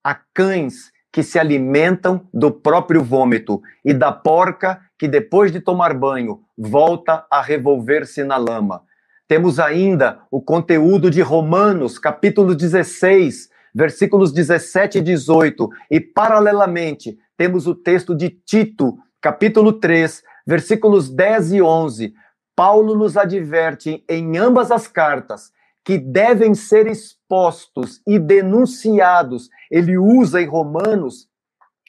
a 0.06 0.14
cães 0.32 0.92
que 1.12 1.20
se 1.20 1.36
alimentam 1.36 2.28
do 2.32 2.52
próprio 2.52 3.02
vômito 3.02 3.60
e 3.84 3.92
da 3.92 4.12
porca 4.12 4.80
que, 4.96 5.08
depois 5.08 5.50
de 5.50 5.58
tomar 5.58 5.92
banho, 5.94 6.42
volta 6.56 7.26
a 7.28 7.42
revolver-se 7.42 8.22
na 8.22 8.36
lama. 8.36 8.82
Temos 9.26 9.58
ainda 9.58 10.20
o 10.30 10.40
conteúdo 10.40 11.10
de 11.10 11.20
Romanos, 11.22 11.98
capítulo 11.98 12.54
16, 12.54 13.48
versículos 13.74 14.32
17 14.32 14.98
e 14.98 15.00
18, 15.00 15.68
e 15.90 16.00
paralelamente 16.00 17.18
temos 17.36 17.66
o 17.66 17.74
texto 17.74 18.14
de 18.14 18.30
Tito, 18.30 18.96
capítulo 19.20 19.72
3, 19.72 20.22
versículos 20.46 21.10
10 21.10 21.54
e 21.54 21.62
11. 21.62 22.14
Paulo 22.54 22.94
nos 22.94 23.16
adverte 23.16 24.04
em 24.08 24.38
ambas 24.38 24.70
as 24.70 24.86
cartas 24.86 25.50
que 25.86 25.98
devem 25.98 26.52
ser 26.52 26.88
expostos 26.88 28.02
e 28.04 28.18
denunciados. 28.18 29.48
Ele 29.70 29.96
usa 29.98 30.40
em 30.40 30.46
Romanos 30.46 31.28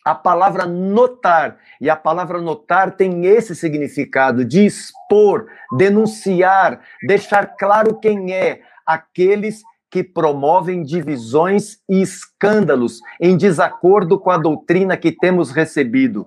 a 0.04 0.16
palavra 0.16 0.66
notar, 0.66 1.58
e 1.82 1.90
a 1.90 1.96
palavra 1.96 2.40
notar 2.40 2.96
tem 2.96 3.26
esse 3.26 3.54
significado 3.54 4.46
de 4.46 4.66
expor, 4.66 5.48
denunciar, 5.78 6.80
deixar 7.06 7.58
claro 7.58 8.00
quem 8.00 8.34
é 8.34 8.62
aqueles 8.86 9.62
que 9.90 10.04
promovem 10.04 10.82
divisões 10.82 11.80
e 11.90 12.02
escândalos 12.02 13.02
em 13.20 13.36
desacordo 13.36 14.20
com 14.20 14.32
a 14.32 14.38
doutrina 14.38 14.96
que 14.96 15.12
temos 15.12 15.52
recebido. 15.52 16.26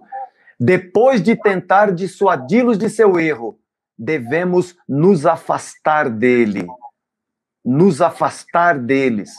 Depois 0.58 1.22
de 1.22 1.34
tentar 1.34 1.92
dissuadi-los 1.92 2.76
de 2.76 2.90
seu 2.90 3.18
erro, 3.18 3.58
devemos 3.98 4.76
nos 4.86 5.24
afastar 5.24 6.10
dele. 6.10 6.66
Nos 7.64 8.02
afastar 8.02 8.78
deles. 8.78 9.30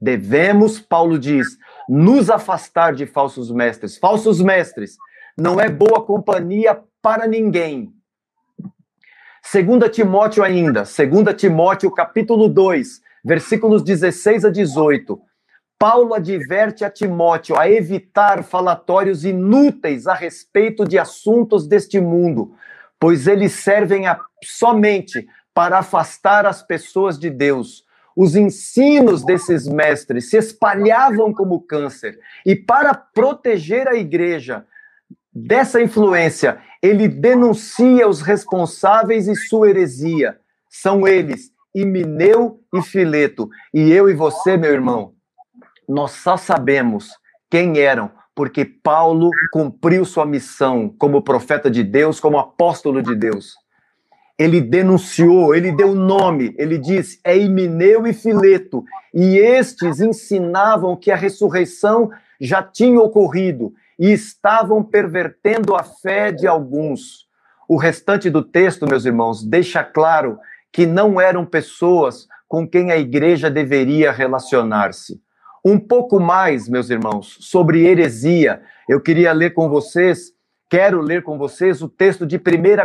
Devemos, 0.00 0.80
Paulo 0.80 1.18
diz, 1.18 1.58
nos 1.88 2.30
afastar 2.30 2.94
de 2.94 3.06
falsos 3.06 3.50
mestres. 3.50 3.98
Falsos 3.98 4.40
mestres 4.40 4.96
não 5.36 5.60
é 5.60 5.68
boa 5.68 6.04
companhia 6.04 6.80
para 7.02 7.26
ninguém. 7.26 7.92
Segunda 9.42 9.88
Timóteo 9.88 10.44
ainda, 10.44 10.84
segunda 10.84 11.32
Timóteo 11.32 11.90
capítulo 11.90 12.48
2, 12.48 13.00
versículos 13.24 13.82
16 13.82 14.44
a 14.44 14.50
18. 14.50 15.18
Paulo 15.78 16.12
adverte 16.12 16.84
a 16.84 16.90
Timóteo 16.90 17.56
a 17.56 17.70
evitar 17.70 18.42
falatórios 18.42 19.24
inúteis 19.24 20.06
a 20.06 20.14
respeito 20.14 20.84
de 20.84 20.98
assuntos 20.98 21.66
deste 21.66 22.00
mundo, 22.00 22.54
pois 22.98 23.26
eles 23.26 23.52
servem 23.52 24.06
a, 24.06 24.20
somente 24.44 25.26
para 25.54 25.78
afastar 25.78 26.44
as 26.44 26.62
pessoas 26.62 27.18
de 27.18 27.30
Deus 27.30 27.84
os 28.18 28.34
ensinos 28.34 29.24
desses 29.24 29.68
mestres 29.68 30.28
se 30.28 30.36
espalhavam 30.36 31.32
como 31.32 31.60
câncer. 31.60 32.18
E 32.44 32.56
para 32.56 32.92
proteger 32.92 33.86
a 33.86 33.94
igreja 33.94 34.66
dessa 35.32 35.80
influência, 35.80 36.58
ele 36.82 37.06
denuncia 37.06 38.08
os 38.08 38.20
responsáveis 38.20 39.28
e 39.28 39.36
sua 39.36 39.70
heresia. 39.70 40.36
São 40.68 41.06
eles, 41.06 41.52
Imineu 41.72 42.60
e 42.74 42.82
Fileto. 42.82 43.48
E 43.72 43.92
eu 43.92 44.10
e 44.10 44.14
você, 44.14 44.56
meu 44.56 44.72
irmão, 44.72 45.12
nós 45.88 46.10
só 46.10 46.36
sabemos 46.36 47.10
quem 47.48 47.78
eram, 47.78 48.10
porque 48.34 48.64
Paulo 48.64 49.30
cumpriu 49.52 50.04
sua 50.04 50.26
missão 50.26 50.92
como 50.98 51.22
profeta 51.22 51.70
de 51.70 51.84
Deus, 51.84 52.18
como 52.18 52.36
apóstolo 52.36 53.00
de 53.00 53.14
Deus 53.14 53.54
ele 54.38 54.60
denunciou, 54.60 55.54
ele 55.54 55.72
deu 55.72 55.94
nome, 55.94 56.54
ele 56.56 56.78
disse: 56.78 57.18
é 57.24 57.36
Imineu 57.36 58.06
e 58.06 58.12
Fileto. 58.12 58.84
E 59.12 59.36
estes 59.36 60.00
ensinavam 60.00 60.94
que 60.96 61.10
a 61.10 61.16
ressurreição 61.16 62.10
já 62.40 62.62
tinha 62.62 63.00
ocorrido 63.00 63.72
e 63.98 64.12
estavam 64.12 64.84
pervertendo 64.84 65.74
a 65.74 65.82
fé 65.82 66.30
de 66.30 66.46
alguns. 66.46 67.26
O 67.68 67.76
restante 67.76 68.30
do 68.30 68.42
texto, 68.42 68.86
meus 68.86 69.04
irmãos, 69.04 69.44
deixa 69.44 69.82
claro 69.82 70.38
que 70.72 70.86
não 70.86 71.20
eram 71.20 71.44
pessoas 71.44 72.28
com 72.46 72.66
quem 72.66 72.92
a 72.92 72.96
igreja 72.96 73.50
deveria 73.50 74.12
relacionar-se. 74.12 75.20
Um 75.64 75.78
pouco 75.78 76.20
mais, 76.20 76.68
meus 76.68 76.88
irmãos, 76.88 77.36
sobre 77.40 77.84
heresia, 77.84 78.62
eu 78.88 79.00
queria 79.00 79.32
ler 79.32 79.52
com 79.52 79.68
vocês, 79.68 80.32
quero 80.70 81.00
ler 81.00 81.22
com 81.22 81.36
vocês 81.36 81.82
o 81.82 81.88
texto 81.88 82.24
de 82.24 82.36
1 82.36 82.40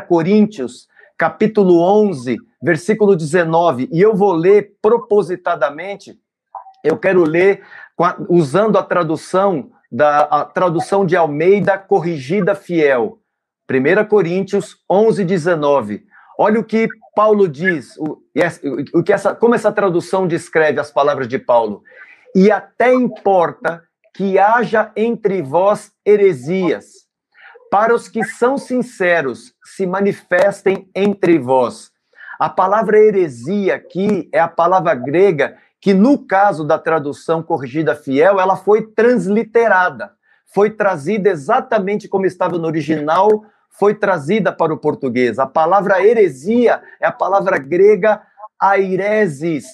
Coríntios, 0.08 0.88
capítulo 1.24 1.80
11, 1.80 2.36
versículo 2.62 3.16
19, 3.16 3.88
e 3.94 4.02
eu 4.02 4.14
vou 4.14 4.34
ler 4.34 4.74
propositadamente, 4.82 6.20
eu 6.84 6.98
quero 6.98 7.24
ler 7.24 7.64
usando 8.28 8.78
a 8.78 8.84
tradução 8.84 9.72
da 9.90 10.24
a 10.24 10.44
tradução 10.44 11.06
de 11.06 11.16
Almeida 11.16 11.78
corrigida 11.78 12.54
fiel. 12.54 13.20
1 13.72 14.06
Coríntios 14.10 14.76
11, 14.92 15.24
19. 15.24 16.04
Olha 16.38 16.60
o 16.60 16.64
que 16.66 16.90
Paulo 17.16 17.48
diz, 17.48 17.96
o, 17.98 18.22
o 18.94 19.02
que 19.02 19.14
essa, 19.14 19.34
como 19.34 19.56
essa 19.56 19.72
tradução 19.72 20.28
descreve 20.28 20.82
as 20.82 20.92
palavras 20.92 21.30
de 21.30 21.40
Paulo. 21.40 21.84
E 22.36 22.52
até 22.52 22.94
importa 22.94 23.82
que 24.14 24.38
haja 24.38 24.92
entre 24.94 25.42
vós 25.42 25.90
heresias, 26.06 27.03
para 27.74 27.96
os 27.96 28.08
que 28.08 28.24
são 28.24 28.56
sinceros, 28.56 29.56
se 29.64 29.88
manifestem 29.88 30.88
entre 30.94 31.40
vós. 31.40 31.90
A 32.40 32.48
palavra 32.48 33.00
heresia 33.00 33.74
aqui 33.74 34.30
é 34.32 34.40
a 34.40 34.48
palavra 34.48 34.94
grega 34.94 35.58
que, 35.82 35.92
no 35.92 36.20
caso 36.20 36.64
da 36.64 36.78
tradução 36.78 37.42
corrigida 37.42 37.96
fiel, 37.96 38.40
ela 38.40 38.56
foi 38.56 38.84
transliterada. 38.84 40.12
Foi 40.54 40.70
trazida 40.70 41.32
exatamente 41.32 42.08
como 42.08 42.28
estava 42.28 42.60
no 42.60 42.68
original, 42.68 43.28
foi 43.72 43.96
trazida 43.96 44.54
para 44.54 44.72
o 44.72 44.78
português. 44.78 45.40
A 45.40 45.48
palavra 45.48 46.00
heresia 46.06 46.80
é 47.02 47.08
a 47.08 47.12
palavra 47.12 47.58
grega 47.58 48.22
aireses, 48.62 49.66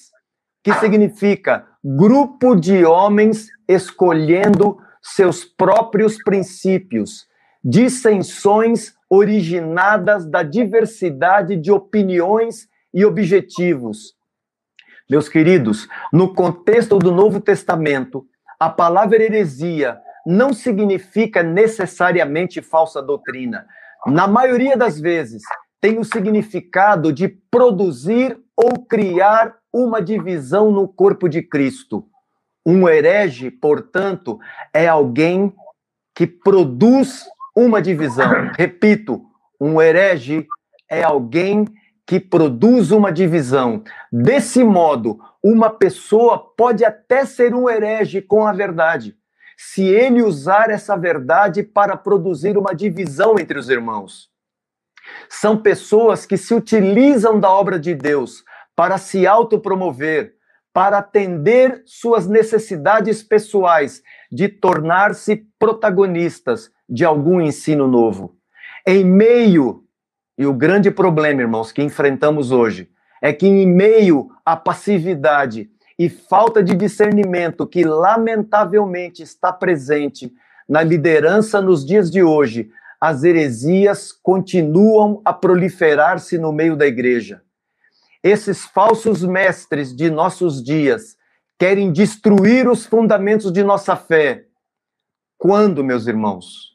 que 0.63 0.73
significa 0.75 1.65
grupo 1.83 2.55
de 2.55 2.85
homens 2.85 3.49
escolhendo 3.67 4.77
seus 5.01 5.43
próprios 5.43 6.17
princípios 6.23 7.27
dissensões 7.69 8.95
originadas 9.07 10.25
da 10.25 10.41
diversidade 10.41 11.55
de 11.55 11.71
opiniões 11.71 12.67
e 12.91 13.05
objetivos. 13.05 14.15
Meus 15.07 15.29
queridos, 15.29 15.87
no 16.11 16.33
contexto 16.33 16.97
do 16.97 17.11
Novo 17.11 17.39
Testamento, 17.39 18.25
a 18.59 18.69
palavra 18.69 19.21
heresia 19.21 19.99
não 20.25 20.51
significa 20.51 21.43
necessariamente 21.43 22.59
falsa 22.59 23.01
doutrina. 23.03 23.67
Na 24.07 24.27
maioria 24.27 24.75
das 24.75 24.99
vezes, 24.99 25.43
tem 25.79 25.99
o 25.99 26.03
significado 26.03 27.13
de 27.13 27.27
produzir 27.27 28.37
ou 28.55 28.83
criar 28.85 29.55
uma 29.71 30.01
divisão 30.01 30.71
no 30.71 30.87
corpo 30.87 31.29
de 31.29 31.43
Cristo. 31.43 32.05
Um 32.65 32.89
herege, 32.89 33.51
portanto, 33.51 34.39
é 34.73 34.87
alguém 34.87 35.53
que 36.15 36.25
produz 36.27 37.25
uma 37.55 37.81
divisão. 37.81 38.51
Repito, 38.57 39.21
um 39.59 39.81
herege 39.81 40.47
é 40.89 41.03
alguém 41.03 41.65
que 42.05 42.19
produz 42.19 42.91
uma 42.91 43.11
divisão. 43.11 43.83
Desse 44.11 44.63
modo, 44.63 45.19
uma 45.43 45.69
pessoa 45.69 46.53
pode 46.55 46.83
até 46.83 47.25
ser 47.25 47.53
um 47.53 47.69
herege 47.69 48.21
com 48.21 48.47
a 48.47 48.51
verdade, 48.51 49.15
se 49.57 49.83
ele 49.83 50.23
usar 50.23 50.69
essa 50.69 50.97
verdade 50.97 51.61
para 51.61 51.95
produzir 51.95 52.57
uma 52.57 52.73
divisão 52.73 53.35
entre 53.39 53.59
os 53.59 53.69
irmãos. 53.69 54.29
São 55.29 55.57
pessoas 55.57 56.25
que 56.25 56.37
se 56.37 56.53
utilizam 56.53 57.39
da 57.39 57.51
obra 57.51 57.79
de 57.79 57.93
Deus 57.93 58.43
para 58.75 58.97
se 58.97 59.27
autopromover, 59.27 60.33
para 60.73 60.99
atender 60.99 61.83
suas 61.85 62.27
necessidades 62.27 63.21
pessoais 63.21 64.01
de 64.31 64.47
tornar-se 64.47 65.47
protagonistas 65.57 66.71
de 66.89 67.05
algum 67.05 67.39
ensino 67.39 67.87
novo. 67.87 68.35
Em 68.85 69.05
meio, 69.05 69.83
e 70.37 70.45
o 70.45 70.53
grande 70.53 70.89
problema, 70.89 71.41
irmãos, 71.41 71.71
que 71.71 71.83
enfrentamos 71.83 72.51
hoje, 72.51 72.89
é 73.21 73.31
que 73.31 73.45
em 73.45 73.67
meio 73.67 74.29
à 74.45 74.55
passividade 74.55 75.69
e 75.97 76.07
falta 76.07 76.63
de 76.63 76.73
discernimento 76.75 77.67
que 77.67 77.83
lamentavelmente 77.83 79.21
está 79.21 79.51
presente 79.51 80.33
na 80.67 80.81
liderança 80.81 81.61
nos 81.61 81.85
dias 81.85 82.09
de 82.09 82.23
hoje, 82.23 82.71
as 83.01 83.23
heresias 83.23 84.11
continuam 84.11 85.21
a 85.25 85.33
proliferar-se 85.33 86.37
no 86.37 86.51
meio 86.51 86.75
da 86.75 86.85
igreja. 86.87 87.41
Esses 88.23 88.65
falsos 88.65 89.23
mestres 89.23 89.95
de 89.95 90.09
nossos 90.09 90.63
dias 90.63 91.17
querem 91.57 91.91
destruir 91.91 92.69
os 92.69 92.85
fundamentos 92.85 93.51
de 93.51 93.63
nossa 93.63 93.95
fé. 93.95 94.45
Quando, 95.37 95.83
meus 95.83 96.07
irmãos? 96.07 96.68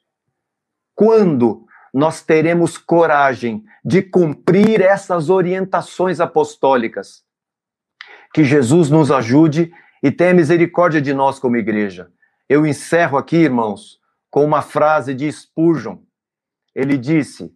Quando 0.95 1.67
nós 1.93 2.23
teremos 2.23 2.77
coragem 2.77 3.65
de 3.85 4.03
cumprir 4.03 4.81
essas 4.81 5.31
orientações 5.31 6.21
apostólicas? 6.21 7.23
Que 8.33 8.45
Jesus 8.45 8.91
nos 8.91 9.11
ajude 9.11 9.73
e 10.03 10.11
tenha 10.11 10.35
misericórdia 10.35 11.01
de 11.01 11.15
nós 11.15 11.39
como 11.39 11.57
igreja. 11.57 12.11
Eu 12.49 12.67
encerro 12.67 13.17
aqui, 13.17 13.37
irmãos, 13.37 13.99
com 14.31 14.45
uma 14.45 14.61
frase 14.61 15.15
de 15.15 15.31
Spurgeon. 15.31 15.99
Ele 16.75 16.99
disse: 16.99 17.53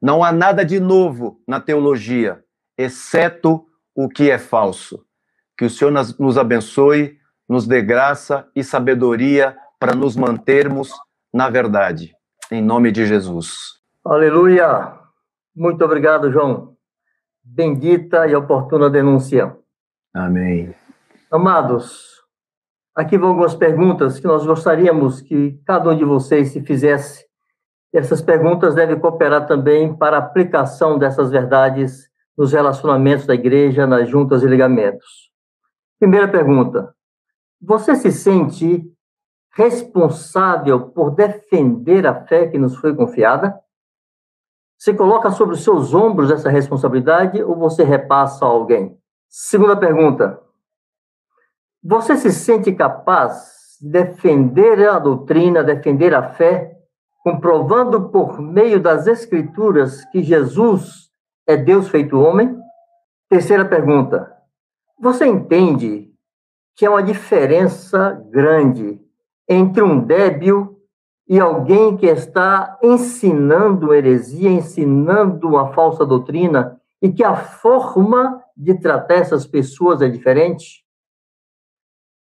Não 0.00 0.22
há 0.22 0.30
nada 0.30 0.64
de 0.64 0.78
novo 0.78 1.42
na 1.46 1.60
teologia, 1.60 2.42
exceto 2.78 3.66
o 3.94 4.08
que 4.08 4.30
é 4.30 4.38
falso. 4.38 5.04
Que 5.58 5.64
o 5.64 5.70
Senhor 5.70 5.90
nos 5.90 6.38
abençoe, 6.38 7.18
nos 7.48 7.66
dê 7.66 7.82
graça 7.82 8.48
e 8.54 8.62
sabedoria 8.62 9.56
para 9.78 9.94
nos 9.94 10.16
mantermos 10.16 10.90
na 11.34 11.50
verdade. 11.50 12.14
Em 12.52 12.60
nome 12.60 12.90
de 12.90 13.06
Jesus. 13.06 13.78
Aleluia! 14.04 14.98
Muito 15.54 15.84
obrigado, 15.84 16.32
João. 16.32 16.76
Bendita 17.44 18.26
e 18.26 18.34
oportuna 18.34 18.90
denúncia. 18.90 19.56
Amém. 20.12 20.74
Amados, 21.30 22.24
aqui 22.92 23.16
vão 23.16 23.28
algumas 23.28 23.54
perguntas 23.54 24.18
que 24.18 24.26
nós 24.26 24.44
gostaríamos 24.44 25.20
que 25.20 25.60
cada 25.64 25.90
um 25.90 25.96
de 25.96 26.04
vocês 26.04 26.48
se 26.48 26.60
fizesse. 26.60 27.24
Essas 27.92 28.20
perguntas 28.20 28.74
devem 28.74 28.98
cooperar 28.98 29.46
também 29.46 29.96
para 29.96 30.16
a 30.16 30.18
aplicação 30.20 30.98
dessas 30.98 31.30
verdades 31.30 32.10
nos 32.36 32.52
relacionamentos 32.52 33.26
da 33.26 33.34
igreja, 33.34 33.86
nas 33.86 34.08
juntas 34.08 34.42
e 34.42 34.48
ligamentos. 34.48 35.30
Primeira 36.00 36.26
pergunta: 36.26 36.92
Você 37.62 37.94
se 37.94 38.10
sente 38.10 38.92
responsável 39.52 40.90
por 40.90 41.10
defender 41.10 42.06
a 42.06 42.26
fé 42.26 42.46
que 42.46 42.58
nos 42.58 42.76
foi 42.76 42.94
confiada? 42.94 43.58
Você 44.78 44.94
coloca 44.94 45.30
sobre 45.30 45.54
os 45.54 45.62
seus 45.62 45.92
ombros 45.92 46.30
essa 46.30 46.48
responsabilidade 46.48 47.42
ou 47.42 47.54
você 47.56 47.84
repassa 47.84 48.44
a 48.44 48.48
alguém? 48.48 48.98
Segunda 49.28 49.76
pergunta: 49.76 50.40
Você 51.82 52.16
se 52.16 52.32
sente 52.32 52.72
capaz 52.72 53.78
de 53.80 53.90
defender 53.90 54.88
a 54.88 54.98
doutrina, 54.98 55.62
defender 55.62 56.14
a 56.14 56.30
fé, 56.30 56.76
comprovando 57.22 58.08
por 58.08 58.40
meio 58.40 58.80
das 58.80 59.06
Escrituras 59.06 60.04
que 60.06 60.22
Jesus 60.22 61.10
é 61.46 61.56
Deus 61.56 61.88
feito 61.88 62.18
homem? 62.18 62.58
Terceira 63.28 63.66
pergunta: 63.66 64.34
Você 64.98 65.26
entende 65.26 66.10
que 66.74 66.86
há 66.86 66.90
uma 66.90 67.02
diferença 67.02 68.12
grande 68.30 68.98
entre 69.50 69.82
um 69.82 69.98
débil 69.98 70.80
e 71.28 71.40
alguém 71.40 71.96
que 71.96 72.06
está 72.06 72.78
ensinando 72.80 73.92
heresia, 73.92 74.48
ensinando 74.48 75.48
uma 75.48 75.72
falsa 75.72 76.06
doutrina, 76.06 76.80
e 77.02 77.10
que 77.10 77.24
a 77.24 77.34
forma 77.34 78.40
de 78.56 78.74
tratar 78.78 79.14
essas 79.14 79.46
pessoas 79.46 80.02
é 80.02 80.08
diferente? 80.08 80.84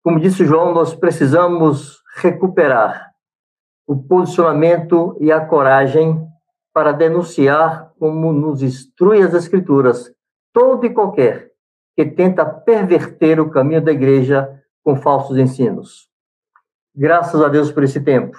Como 0.04 0.20
disse 0.20 0.44
João, 0.44 0.72
nós 0.72 0.94
precisamos 0.94 2.00
recuperar 2.18 3.12
o 3.88 3.96
posicionamento 3.96 5.16
e 5.20 5.32
a 5.32 5.44
coragem 5.44 6.24
para 6.72 6.92
denunciar, 6.92 7.92
como 7.98 8.32
nos 8.32 8.62
instrui 8.62 9.22
as 9.22 9.34
Escrituras, 9.34 10.12
todo 10.52 10.84
e 10.86 10.90
qualquer 10.90 11.50
que 11.96 12.04
tenta 12.04 12.44
perverter 12.44 13.40
o 13.40 13.50
caminho 13.50 13.82
da 13.82 13.90
igreja 13.90 14.62
com 14.84 14.94
falsos 14.94 15.38
ensinos. 15.38 16.08
Graças 16.96 17.42
a 17.42 17.48
Deus 17.48 17.70
por 17.70 17.84
esse 17.84 18.00
tempo. 18.00 18.38